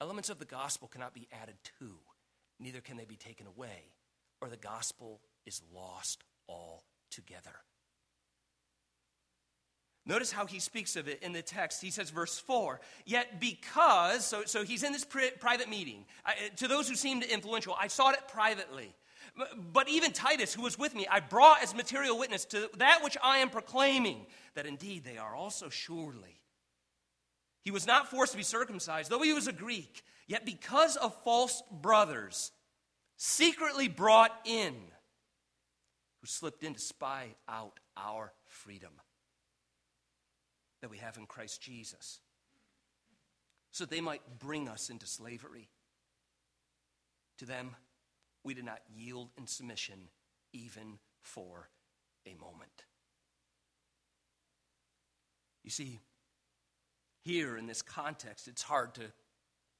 Elements 0.00 0.30
of 0.30 0.38
the 0.38 0.44
gospel 0.44 0.88
cannot 0.88 1.14
be 1.14 1.28
added 1.42 1.56
to, 1.78 1.94
neither 2.58 2.80
can 2.80 2.96
they 2.96 3.04
be 3.04 3.16
taken 3.16 3.46
away, 3.46 3.92
or 4.40 4.48
the 4.48 4.56
gospel 4.56 5.20
is 5.46 5.62
lost 5.74 6.24
altogether. 6.48 7.56
Notice 10.04 10.32
how 10.32 10.46
he 10.46 10.58
speaks 10.58 10.96
of 10.96 11.06
it 11.06 11.22
in 11.22 11.32
the 11.32 11.42
text. 11.42 11.80
He 11.80 11.90
says, 11.90 12.10
verse 12.10 12.36
4, 12.36 12.80
yet 13.06 13.40
because, 13.40 14.26
so, 14.26 14.42
so 14.46 14.64
he's 14.64 14.82
in 14.82 14.92
this 14.92 15.04
pri- 15.04 15.30
private 15.38 15.68
meeting. 15.68 16.04
I, 16.26 16.34
to 16.56 16.66
those 16.66 16.88
who 16.88 16.96
seemed 16.96 17.22
influential, 17.22 17.76
I 17.78 17.86
sought 17.86 18.14
it 18.14 18.26
privately. 18.26 18.92
But 19.72 19.88
even 19.88 20.12
Titus, 20.12 20.52
who 20.54 20.62
was 20.62 20.78
with 20.78 20.94
me, 20.94 21.06
I 21.10 21.20
brought 21.20 21.62
as 21.62 21.74
material 21.74 22.18
witness 22.18 22.44
to 22.46 22.70
that 22.76 23.02
which 23.02 23.16
I 23.22 23.38
am 23.38 23.50
proclaiming, 23.50 24.26
that 24.54 24.66
indeed 24.66 25.04
they 25.04 25.18
are 25.18 25.34
also 25.34 25.68
surely. 25.68 26.42
He 27.62 27.70
was 27.70 27.86
not 27.86 28.10
forced 28.10 28.32
to 28.32 28.38
be 28.38 28.44
circumcised, 28.44 29.10
though 29.10 29.22
he 29.22 29.32
was 29.32 29.46
a 29.46 29.52
Greek, 29.52 30.02
yet 30.26 30.44
because 30.44 30.96
of 30.96 31.14
false 31.22 31.62
brothers, 31.70 32.50
secretly 33.16 33.88
brought 33.88 34.32
in, 34.44 34.74
who 36.20 36.26
slipped 36.26 36.64
in 36.64 36.74
to 36.74 36.80
spy 36.80 37.34
out 37.48 37.78
our 37.96 38.32
freedom 38.46 38.92
that 40.80 40.90
we 40.90 40.98
have 40.98 41.16
in 41.16 41.26
Christ 41.26 41.62
Jesus, 41.62 42.18
so 43.70 43.84
they 43.84 44.00
might 44.00 44.22
bring 44.38 44.68
us 44.68 44.90
into 44.90 45.06
slavery. 45.06 45.68
To 47.38 47.46
them, 47.46 47.76
we 48.44 48.54
did 48.54 48.64
not 48.64 48.80
yield 48.94 49.30
in 49.36 49.46
submission 49.46 50.08
even 50.52 50.98
for 51.20 51.68
a 52.26 52.34
moment. 52.34 52.84
You 55.64 55.70
see, 55.70 56.00
here 57.24 57.56
in 57.56 57.66
this 57.66 57.82
context, 57.82 58.48
it's 58.48 58.62
hard 58.62 58.94
to 58.94 59.12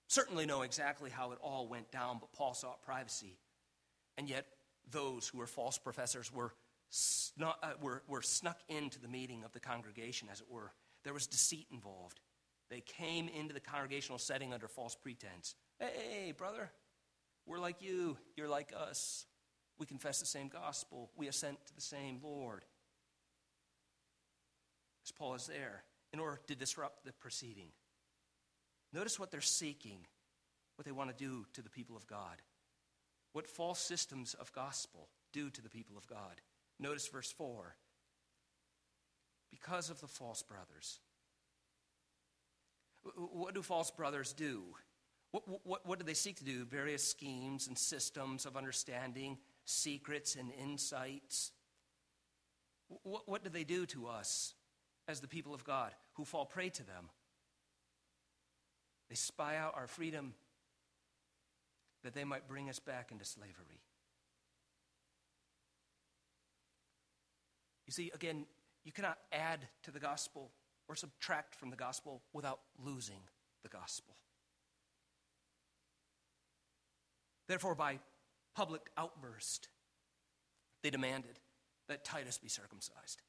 certainly 0.09 0.47
know 0.47 0.63
exactly 0.63 1.11
how 1.11 1.33
it 1.33 1.39
all 1.43 1.67
went 1.67 1.91
down, 1.91 2.19
but 2.21 2.33
Paul 2.33 2.55
sought 2.55 2.83
privacy. 2.83 3.39
And 4.17 4.29
yet, 4.29 4.47
those 4.91 5.29
who 5.29 5.39
were 5.39 5.47
false 5.47 5.79
professors 5.79 6.33
were 6.33 6.55
snuck, 6.91 7.59
uh, 7.63 7.73
were, 7.81 8.03
were 8.07 8.23
snuck 8.23 8.61
into 8.69 9.01
the 9.01 9.09
meeting 9.09 9.43
of 9.45 9.53
the 9.53 9.61
congregation, 9.61 10.29
as 10.31 10.41
it 10.41 10.47
were. 10.49 10.73
There 11.05 11.15
was 11.15 11.27
deceit 11.27 11.67
involved. 11.73 12.21
They 12.71 12.81
came 12.81 13.29
into 13.29 13.55
the 13.55 13.61
congregational 13.61 14.19
setting 14.19 14.53
under 14.53 14.69
false 14.69 14.95
pretense. 14.95 15.55
Hey, 15.79 16.33
brother, 16.37 16.71
we're 17.47 17.59
like 17.59 17.83
you. 17.83 18.17
You're 18.37 18.49
like 18.49 18.73
us. 18.77 19.27
We 19.79 19.87
confess 19.87 20.21
the 20.21 20.27
same 20.27 20.49
gospel. 20.49 21.11
We 21.17 21.29
assent 21.29 21.59
to 21.67 21.75
the 21.75 21.81
same 21.81 22.21
Lord. 22.23 22.65
As 25.05 25.13
Paul 25.13 25.35
is 25.35 25.47
there 25.47 25.83
in 26.13 26.21
order 26.21 26.41
to 26.47 26.55
disrupt 26.55 27.05
the 27.05 27.13
proceeding. 27.13 27.71
Notice 28.93 29.19
what 29.19 29.31
they're 29.31 29.41
seeking, 29.41 30.07
what 30.77 30.85
they 30.85 30.93
want 30.93 31.11
to 31.11 31.25
do 31.25 31.47
to 31.55 31.63
the 31.63 31.71
people 31.71 31.97
of 31.97 32.07
God. 32.07 32.43
What 33.33 33.47
false 33.47 33.81
systems 33.81 34.35
of 34.35 34.53
gospel 34.53 35.09
do 35.33 35.51
to 35.51 35.63
the 35.63 35.71
people 35.71 35.97
of 35.97 36.07
God. 36.07 36.41
Notice 36.79 37.09
verse 37.09 37.33
4 37.33 37.77
because 39.51 39.91
of 39.91 40.01
the 40.01 40.09
false 40.09 40.43
brothers. 40.43 41.01
What 43.15 43.55
do 43.55 43.63
false 43.63 43.91
brothers 43.91 44.33
do? 44.33 44.63
What, 45.33 45.67
what, 45.67 45.87
what 45.87 45.99
do 45.99 46.05
they 46.05 46.15
seek 46.15 46.37
to 46.37 46.45
do? 46.45 46.65
Various 46.65 47.03
schemes 47.03 47.67
and 47.67 47.77
systems 47.77 48.45
of 48.47 48.57
understanding 48.57 49.39
secrets 49.65 50.37
and 50.37 50.53
insights. 50.61 51.53
What, 53.03 53.27
what 53.27 53.43
do 53.43 53.49
they 53.49 53.65
do 53.65 53.87
to 53.87 54.07
us 54.07 54.55
as 55.09 55.21
the 55.21 55.29
people 55.29 55.55
of 55.55 55.65
God 55.65 55.93
who 56.15 56.25
fall 56.27 56.45
prey 56.45 56.69
to 56.69 56.87
them? 56.87 57.09
They 59.09 59.15
spy 59.15 59.57
out 59.57 59.75
our 59.75 59.87
freedom 59.87 60.35
that 62.05 62.15
they 62.15 62.25
might 62.25 62.47
bring 62.47 62.69
us 62.69 62.79
back 62.79 63.11
into 63.11 63.25
slavery. 63.25 63.81
You 67.87 67.93
see, 67.93 68.11
again, 68.15 68.47
you 68.85 68.93
cannot 68.93 69.19
add 69.33 69.67
to 69.85 69.91
the 69.91 70.01
gospel 70.01 70.51
or 70.89 70.95
subtract 70.95 71.55
from 71.55 71.71
the 71.71 71.77
gospel 71.77 72.23
without 72.33 72.61
losing 72.79 73.21
the 73.63 73.69
gospel. 73.69 74.17
Therefore, 77.53 77.75
by 77.75 77.99
public 78.57 78.81
outburst, 78.97 79.69
they 80.83 80.89
demanded 80.89 81.39
that 81.87 82.03
Titus 82.03 82.39
be 82.39 82.49
circumcised. 82.49 83.21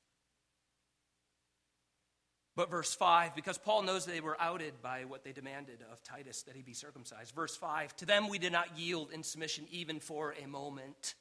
But 2.55 2.71
verse 2.71 2.93
5, 2.93 3.35
because 3.35 3.57
Paul 3.57 3.81
knows 3.81 4.05
they 4.05 4.21
were 4.21 4.39
outed 4.39 4.81
by 4.81 5.03
what 5.03 5.25
they 5.25 5.33
demanded 5.33 5.83
of 5.91 6.01
Titus 6.03 6.43
that 6.43 6.55
he 6.55 6.61
be 6.61 6.73
circumcised. 6.73 7.35
Verse 7.35 7.57
5, 7.57 7.97
to 7.97 8.05
them 8.05 8.29
we 8.29 8.39
did 8.39 8.53
not 8.53 8.79
yield 8.79 9.11
in 9.11 9.23
submission 9.23 9.65
even 9.69 9.99
for 9.99 10.33
a 10.41 10.47
moment. 10.47 11.15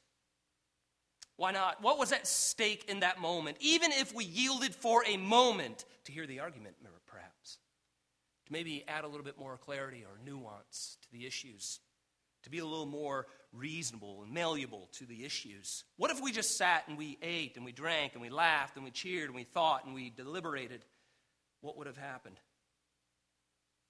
Why 1.35 1.51
not? 1.51 1.83
What 1.83 1.99
was 1.99 2.13
at 2.13 2.25
stake 2.25 2.85
in 2.87 3.01
that 3.01 3.19
moment? 3.19 3.57
Even 3.59 3.91
if 3.91 4.15
we 4.15 4.23
yielded 4.23 4.73
for 4.73 5.03
a 5.05 5.17
moment 5.17 5.83
to 6.05 6.13
hear 6.13 6.25
the 6.25 6.39
argument, 6.39 6.77
perhaps, 7.05 7.57
to 8.45 8.53
maybe 8.53 8.85
add 8.87 9.03
a 9.03 9.09
little 9.09 9.25
bit 9.25 9.37
more 9.37 9.57
clarity 9.57 10.05
or 10.05 10.17
nuance 10.23 10.97
to 11.01 11.11
the 11.11 11.25
issues, 11.25 11.81
to 12.43 12.49
be 12.49 12.59
a 12.59 12.65
little 12.65 12.85
more 12.85 13.25
reasonable 13.51 14.23
and 14.23 14.33
malleable 14.33 14.89
to 14.93 15.05
the 15.05 15.23
issues. 15.23 15.83
What 15.97 16.11
if 16.11 16.21
we 16.21 16.31
just 16.31 16.57
sat 16.57 16.87
and 16.87 16.97
we 16.97 17.17
ate 17.21 17.55
and 17.55 17.65
we 17.65 17.71
drank 17.71 18.13
and 18.13 18.21
we 18.21 18.29
laughed 18.29 18.75
and 18.75 18.83
we 18.83 18.91
cheered 18.91 19.27
and 19.27 19.35
we 19.35 19.43
thought 19.43 19.85
and 19.85 19.93
we 19.93 20.09
deliberated? 20.09 20.83
What 21.61 21.77
would 21.77 21.87
have 21.87 21.97
happened? 21.97 22.39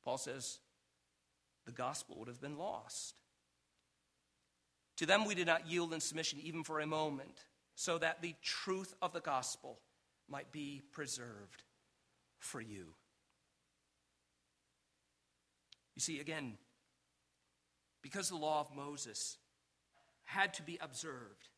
Paul 0.04 0.18
says 0.18 0.60
the 1.66 1.72
gospel 1.72 2.18
would 2.20 2.28
have 2.28 2.42
been 2.42 2.58
lost. 2.58 3.16
To 4.98 5.06
them 5.06 5.26
we 5.26 5.36
did 5.36 5.48
not 5.48 5.68
yield 5.68 5.94
in 5.94 6.00
submission 6.00 6.40
even 6.44 6.64
for 6.64 6.80
a 6.80 6.86
moment, 6.86 7.46
so 7.76 7.98
that 7.98 8.22
the 8.22 8.36
truth 8.44 8.94
of 9.02 9.14
the 9.14 9.22
gospel 9.22 9.80
might 10.30 10.52
be 10.52 10.84
preserved 10.92 11.64
for 12.38 12.62
you. 12.62 12.94
You 15.96 16.02
see, 16.02 16.20
again, 16.20 16.58
because 18.04 18.30
the 18.30 18.36
law 18.36 18.60
of 18.60 18.76
Moses 18.76 19.38
had 20.26 20.54
to 20.56 20.62
be 20.62 20.78
observed, 20.80 21.50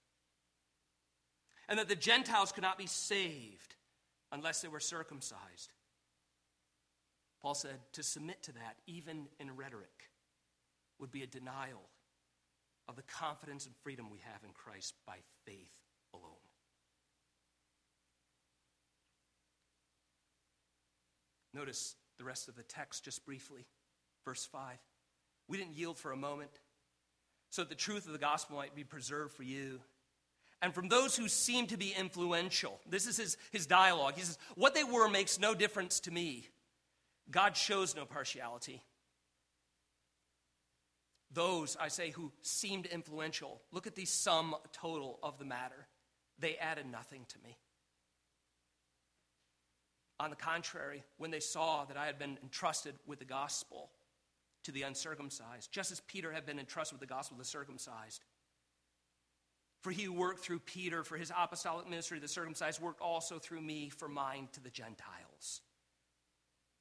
and 1.67 1.77
that 1.77 1.89
the 1.89 1.95
Gentiles 1.95 2.53
could 2.53 2.63
not 2.63 2.77
be 2.77 2.85
saved 2.85 3.75
unless 4.31 4.61
they 4.61 4.69
were 4.69 4.79
circumcised. 4.79 5.73
Paul 7.41 7.55
said 7.55 7.79
to 7.93 8.03
submit 8.03 8.43
to 8.43 8.53
that, 8.53 8.77
even 8.87 9.27
in 9.39 9.55
rhetoric, 9.55 10.09
would 10.99 11.11
be 11.11 11.23
a 11.23 11.27
denial 11.27 11.89
of 12.87 12.95
the 12.95 13.03
confidence 13.03 13.65
and 13.65 13.75
freedom 13.83 14.09
we 14.09 14.19
have 14.19 14.43
in 14.43 14.51
Christ 14.51 14.93
by 15.05 15.17
faith 15.45 15.73
alone. 16.13 16.31
Notice 21.53 21.95
the 22.17 22.23
rest 22.23 22.47
of 22.47 22.55
the 22.55 22.63
text 22.63 23.05
just 23.05 23.25
briefly. 23.25 23.65
Verse 24.25 24.45
5. 24.45 24.77
We 25.47 25.57
didn't 25.57 25.75
yield 25.75 25.97
for 25.97 26.11
a 26.11 26.17
moment 26.17 26.51
so 27.49 27.61
that 27.61 27.69
the 27.69 27.75
truth 27.75 28.05
of 28.07 28.13
the 28.13 28.19
gospel 28.19 28.57
might 28.57 28.75
be 28.75 28.83
preserved 28.83 29.33
for 29.33 29.43
you. 29.43 29.79
And 30.61 30.73
from 30.73 30.89
those 30.89 31.15
who 31.15 31.27
seem 31.27 31.67
to 31.67 31.77
be 31.77 31.93
influential, 31.97 32.79
this 32.89 33.07
is 33.07 33.17
his, 33.17 33.37
his 33.51 33.67
dialogue. 33.67 34.15
He 34.15 34.21
says, 34.21 34.37
What 34.55 34.73
they 34.73 34.83
were 34.83 35.09
makes 35.09 35.39
no 35.39 35.53
difference 35.53 35.99
to 36.01 36.11
me. 36.11 36.47
God 37.29 37.55
shows 37.55 37.95
no 37.95 38.05
partiality. 38.05 38.81
Those, 41.31 41.75
I 41.79 41.89
say, 41.89 42.11
who 42.11 42.31
seemed 42.41 42.85
influential, 42.85 43.61
look 43.71 43.87
at 43.87 43.95
the 43.95 44.05
sum 44.05 44.55
total 44.71 45.19
of 45.21 45.37
the 45.37 45.45
matter. 45.45 45.87
They 46.39 46.55
added 46.55 46.85
nothing 46.89 47.25
to 47.29 47.39
me. 47.43 47.57
On 50.19 50.29
the 50.29 50.35
contrary, 50.35 51.03
when 51.17 51.31
they 51.31 51.41
saw 51.41 51.83
that 51.85 51.97
I 51.97 52.05
had 52.05 52.17
been 52.17 52.37
entrusted 52.41 52.95
with 53.05 53.19
the 53.19 53.25
gospel 53.25 53.89
to 54.65 54.71
the 54.71 54.83
uncircumcised, 54.83 55.71
just 55.71 55.91
as 55.91 55.99
Peter 56.01 56.31
had 56.31 56.45
been 56.45 56.59
entrusted 56.59 56.99
with 56.99 57.07
the 57.07 57.13
gospel 57.13 57.37
to 57.37 57.43
the 57.43 57.47
circumcised, 57.47 58.23
for 59.81 59.91
he 59.91 60.03
who 60.03 60.13
worked 60.13 60.43
through 60.43 60.59
Peter 60.59 61.03
for 61.03 61.15
his 61.15 61.31
apostolic 61.37 61.87
ministry 61.87 62.19
the 62.19 62.27
circumcised 62.27 62.81
worked 62.81 63.01
also 63.01 63.37
through 63.37 63.61
me 63.61 63.89
for 63.89 64.07
mine 64.07 64.47
to 64.53 64.59
the 64.59 64.71
Gentiles. 64.71 65.61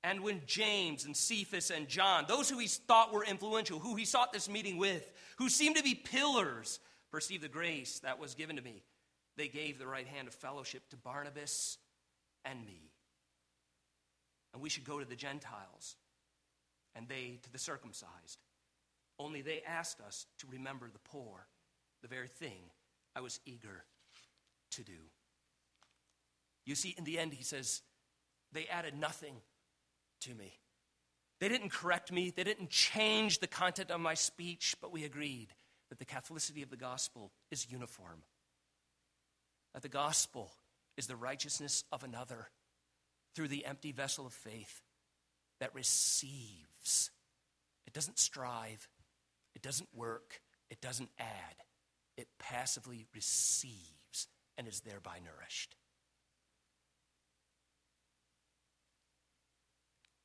And 0.02 0.20
when 0.20 0.42
James 0.46 1.04
and 1.04 1.16
Cephas 1.16 1.70
and 1.70 1.88
John, 1.88 2.24
those 2.28 2.48
who 2.48 2.58
he 2.58 2.66
thought 2.66 3.12
were 3.12 3.24
influential, 3.24 3.78
who 3.78 3.94
he 3.94 4.04
sought 4.04 4.32
this 4.32 4.48
meeting 4.48 4.76
with, 4.76 5.10
who 5.38 5.48
seemed 5.48 5.76
to 5.76 5.82
be 5.82 5.94
pillars, 5.94 6.78
perceived 7.10 7.42
the 7.42 7.48
grace 7.48 8.00
that 8.00 8.18
was 8.18 8.34
given 8.34 8.56
to 8.56 8.62
me, 8.62 8.82
they 9.36 9.48
gave 9.48 9.78
the 9.78 9.86
right 9.86 10.06
hand 10.06 10.28
of 10.28 10.34
fellowship 10.34 10.88
to 10.90 10.96
Barnabas 10.96 11.78
and 12.44 12.64
me. 12.64 12.90
And 14.52 14.62
we 14.62 14.68
should 14.68 14.84
go 14.84 14.98
to 14.98 15.04
the 15.04 15.16
Gentiles, 15.16 15.96
and 16.94 17.08
they 17.08 17.38
to 17.42 17.52
the 17.52 17.58
circumcised. 17.58 18.38
Only 19.18 19.42
they 19.42 19.62
asked 19.66 20.00
us 20.00 20.26
to 20.38 20.46
remember 20.50 20.88
the 20.90 20.98
poor, 20.98 21.46
the 22.02 22.08
very 22.08 22.28
thing 22.28 22.70
I 23.14 23.20
was 23.20 23.40
eager 23.46 23.84
to 24.72 24.82
do. 24.82 24.92
You 26.66 26.74
see, 26.74 26.94
in 26.96 27.04
the 27.04 27.18
end, 27.18 27.34
he 27.34 27.44
says, 27.44 27.82
they 28.52 28.66
added 28.66 28.98
nothing 28.98 29.34
to 30.22 30.34
me. 30.34 30.52
They 31.40 31.48
didn't 31.48 31.72
correct 31.72 32.10
me, 32.10 32.30
they 32.30 32.44
didn't 32.44 32.70
change 32.70 33.38
the 33.38 33.46
content 33.46 33.90
of 33.90 34.00
my 34.00 34.14
speech, 34.14 34.76
but 34.80 34.92
we 34.92 35.04
agreed 35.04 35.48
that 35.90 35.98
the 35.98 36.04
Catholicity 36.04 36.62
of 36.62 36.70
the 36.70 36.76
gospel 36.76 37.32
is 37.50 37.70
uniform. 37.70 38.22
That 39.74 39.82
the 39.82 39.88
gospel 39.88 40.52
is 40.96 41.06
the 41.06 41.16
righteousness 41.16 41.84
of 41.92 42.04
another 42.04 42.48
through 43.34 43.48
the 43.48 43.66
empty 43.66 43.92
vessel 43.92 44.26
of 44.26 44.32
faith 44.32 44.80
that 45.64 45.74
receives. 45.74 47.10
It 47.86 47.94
doesn't 47.94 48.18
strive, 48.18 48.86
it 49.54 49.62
doesn't 49.62 49.88
work, 49.94 50.42
it 50.68 50.82
doesn't 50.82 51.08
add. 51.18 51.56
It 52.18 52.28
passively 52.38 53.06
receives 53.14 54.28
and 54.58 54.68
is 54.68 54.80
thereby 54.80 55.20
nourished. 55.24 55.74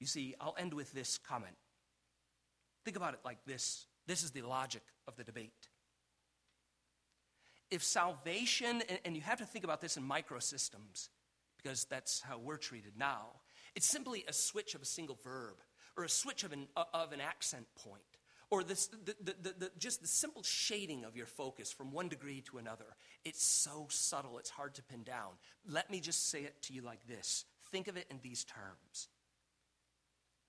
You 0.02 0.08
see, 0.08 0.36
I'll 0.41 0.56
end 0.60 0.73
with 0.73 0.91
this 0.91 1.17
comment. 1.17 1.56
Think 2.84 2.97
about 2.97 3.13
it 3.13 3.21
like 3.23 3.38
this 3.45 3.86
this 4.08 4.23
is 4.23 4.32
the 4.32 4.41
logic 4.41 4.82
of 5.08 5.15
the 5.15 5.23
debate. 5.23 5.69
If 7.71 7.82
salvation, 7.82 8.84
and 9.06 9.15
you 9.15 9.21
have 9.21 9.38
to 9.38 9.45
think 9.45 9.63
about 9.63 9.80
this 9.80 9.95
in 9.95 10.04
microsystems, 10.04 11.08
because 11.56 11.86
that's 11.86 12.19
how 12.19 12.39
we're 12.39 12.58
treated 12.58 12.93
now, 12.97 13.28
it's 13.75 13.88
simply 13.88 14.25
a 14.27 14.34
switch 14.34 14.75
of 14.75 14.82
a 14.82 14.86
single 14.86 15.17
verb 15.23 15.55
or 15.97 16.03
a 16.03 16.10
switch 16.10 16.43
of 16.43 16.53
an, 16.53 16.67
uh, 16.75 16.84
of 16.93 17.12
an 17.12 17.21
accent 17.21 17.65
point 17.75 18.01
or 18.51 18.63
this, 18.63 18.88
the, 18.88 19.15
the, 19.21 19.53
the, 19.60 19.71
just 19.77 20.01
the 20.01 20.08
simple 20.08 20.41
shading 20.41 21.03
of 21.03 21.15
your 21.15 21.27
focus 21.27 21.71
from 21.71 21.91
one 21.91 22.10
degree 22.10 22.41
to 22.41 22.58
another. 22.58 22.95
It's 23.23 23.43
so 23.43 23.86
subtle, 23.89 24.39
it's 24.39 24.49
hard 24.49 24.73
to 24.75 24.84
pin 24.84 25.03
down. 25.03 25.34
Let 25.67 25.91
me 25.91 25.99
just 25.99 26.29
say 26.29 26.41
it 26.41 26.62
to 26.63 26.73
you 26.73 26.82
like 26.82 27.08
this 27.08 27.45
think 27.71 27.88
of 27.88 27.97
it 27.97 28.08
in 28.10 28.19
these 28.23 28.43
terms 28.43 29.10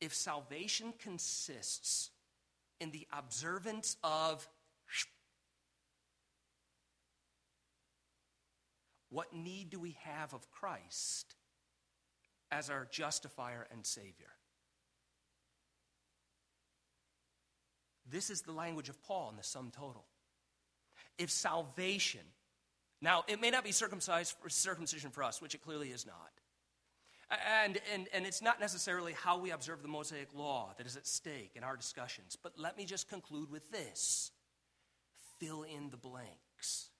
if 0.00 0.14
salvation 0.14 0.94
consists 0.98 2.10
in 2.80 2.90
the 2.90 3.06
observance 3.12 3.96
of 4.02 4.48
what 9.10 9.34
need 9.34 9.70
do 9.70 9.78
we 9.78 9.96
have 10.02 10.32
of 10.32 10.50
Christ 10.50 11.34
as 12.50 12.70
our 12.70 12.86
justifier 12.90 13.66
and 13.72 13.84
Savior? 13.84 14.32
This 18.08 18.30
is 18.30 18.42
the 18.42 18.52
language 18.52 18.88
of 18.88 19.00
Paul 19.04 19.30
in 19.30 19.36
the 19.36 19.42
sum 19.42 19.70
total. 19.74 20.04
If 21.18 21.30
salvation, 21.30 22.20
now 23.00 23.24
it 23.28 23.40
may 23.40 23.50
not 23.50 23.64
be 23.64 23.72
circumcised 23.72 24.34
for 24.40 24.48
circumcision 24.48 25.10
for 25.10 25.22
us, 25.22 25.40
which 25.40 25.54
it 25.54 25.62
clearly 25.62 25.88
is 25.90 26.06
not. 26.06 26.30
And, 27.64 27.78
and, 27.94 28.08
and 28.12 28.26
it's 28.26 28.42
not 28.42 28.58
necessarily 28.58 29.12
how 29.12 29.38
we 29.38 29.52
observe 29.52 29.82
the 29.82 29.88
Mosaic 29.88 30.34
law 30.34 30.74
that 30.76 30.86
is 30.86 30.96
at 30.96 31.06
stake 31.06 31.52
in 31.54 31.62
our 31.62 31.76
discussions. 31.76 32.36
But 32.42 32.54
let 32.58 32.76
me 32.76 32.84
just 32.84 33.08
conclude 33.08 33.50
with 33.50 33.70
this 33.70 34.32
fill 35.38 35.62
in 35.62 35.90
the 35.90 35.96
blanks. 35.96 36.90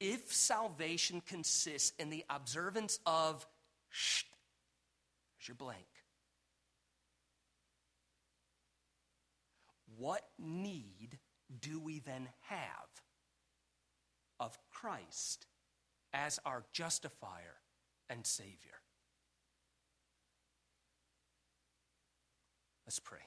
If 0.00 0.32
salvation 0.32 1.20
consists 1.20 1.92
in 1.98 2.08
the 2.08 2.24
observance 2.30 3.00
of, 3.04 3.46
your 5.46 5.54
blank. 5.54 5.86
What 9.96 10.22
need 10.38 11.18
do 11.60 11.80
we 11.80 12.00
then 12.00 12.28
have 12.48 12.88
of 14.40 14.56
Christ 14.70 15.46
as 16.12 16.38
our 16.44 16.64
justifier 16.72 17.56
and 18.08 18.26
Savior. 18.26 18.80
Let's 22.86 23.00
pray. 23.00 23.18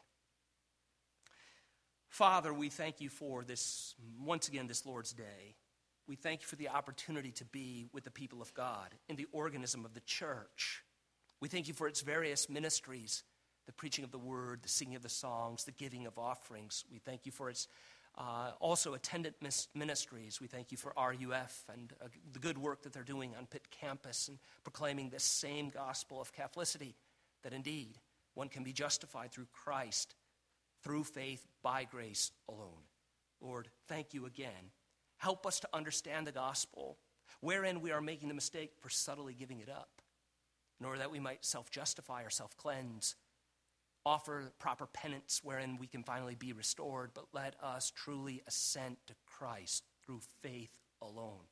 Father, 2.10 2.54
we 2.54 2.70
thank 2.70 3.00
you 3.00 3.10
for 3.10 3.44
this, 3.44 3.96
once 4.20 4.48
again, 4.48 4.68
this 4.68 4.86
Lord's 4.86 5.14
Day. 5.14 5.56
We 6.08 6.16
thank 6.16 6.42
you 6.42 6.48
for 6.48 6.56
the 6.56 6.70
opportunity 6.70 7.32
to 7.32 7.46
be 7.46 7.86
with 7.94 8.04
the 8.04 8.12
people 8.12 8.42
of 8.42 8.54
God 8.54 8.96
in 9.08 9.16
the 9.16 9.28
organism 9.32 9.86
of 9.86 9.94
the 9.94 10.02
church. 10.02 10.84
We 11.42 11.48
thank 11.48 11.68
you 11.68 11.74
for 11.74 11.88
its 11.88 12.02
various 12.02 12.50
ministries 12.50 13.24
the 13.68 13.74
preaching 13.74 14.04
of 14.04 14.12
the 14.12 14.18
word, 14.18 14.64
the 14.64 14.70
singing 14.70 14.96
of 14.96 15.04
the 15.04 15.10
songs, 15.10 15.64
the 15.66 15.72
giving 15.72 16.08
of 16.08 16.18
offerings. 16.18 16.84
We 16.92 16.98
thank 16.98 17.26
you 17.26 17.32
for 17.32 17.50
its 17.50 17.68
uh, 18.18 18.52
also 18.60 18.94
attendant 18.96 19.36
ministries. 19.76 20.42
We 20.42 20.48
thank 20.48 20.72
you 20.72 20.78
for 20.78 20.94
RUF 20.98 21.64
and 21.72 21.94
uh, 22.04 22.08
the 22.34 22.40
good 22.40 22.58
work 22.58 22.82
that 22.84 22.92
they're 22.92 23.04
doing 23.04 23.34
on 23.38 23.46
Pitt 23.46 23.70
campus 23.72 24.28
and 24.28 24.40
proclaiming 24.64 25.10
this 25.10 25.24
same 25.24 25.70
gospel 25.70 26.20
of 26.20 26.34
Catholicity 26.34 26.96
that 27.44 27.54
indeed 27.54 28.00
one 28.34 28.50
can 28.50 28.64
be 28.64 28.74
justified 28.74 29.32
through 29.32 29.48
Christ, 29.52 30.16
through 30.84 31.04
faith, 31.04 31.46
by 31.64 31.84
grace 31.84 32.32
alone. 32.50 32.84
Lord, 33.40 33.70
thank 33.88 34.14
you 34.14 34.26
again. 34.26 34.72
Help 35.18 35.46
us 35.46 35.60
to 35.60 35.70
understand 35.72 36.26
the 36.26 36.32
gospel, 36.32 36.98
wherein 37.42 37.82
we 37.82 37.92
are 37.92 38.02
making 38.02 38.28
the 38.28 38.34
mistake 38.34 38.72
for 38.80 38.90
subtly 38.90 39.34
giving 39.34 39.60
it 39.60 39.70
up, 39.70 40.01
order 40.86 41.00
that 41.00 41.12
we 41.12 41.20
might 41.20 41.46
self 41.46 41.72
justify 41.72 42.24
or 42.24 42.30
self 42.30 42.56
cleanse 42.58 43.16
offer 44.06 44.52
proper 44.60 44.88
penance 44.88 45.42
wherein 45.44 45.78
we 45.78 45.88
can 45.88 46.04
finally 46.04 46.36
be 46.36 46.54
restored, 46.54 47.12
but 47.14 47.26
let 47.34 47.56
us 47.62 47.92
truly 47.96 48.42
assent 48.48 48.98
to 49.08 49.14
Christ 49.26 49.84
through 50.04 50.22
faith 50.42 50.76
alone. 51.02 51.46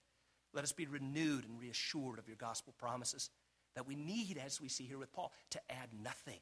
Let 0.53 0.63
us 0.63 0.71
be 0.71 0.87
renewed 0.87 1.45
and 1.45 1.59
reassured 1.59 2.17
of 2.17 2.27
your 2.27 2.37
gospel 2.37 2.73
promises 2.77 3.29
that 3.75 3.87
we 3.87 3.95
need, 3.95 4.39
as 4.43 4.59
we 4.59 4.67
see 4.67 4.85
here 4.85 4.97
with 4.97 5.13
Paul, 5.13 5.31
to 5.51 5.59
add 5.69 5.89
nothing, 6.03 6.39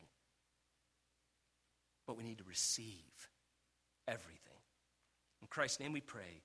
but 2.06 2.17
we 2.17 2.23
need 2.23 2.38
to 2.38 2.45
receive 2.45 3.30
everything. 4.08 4.41
In 5.41 5.47
Christ's 5.47 5.82
name 5.82 5.91
we 5.91 6.02
pray. 6.02 6.41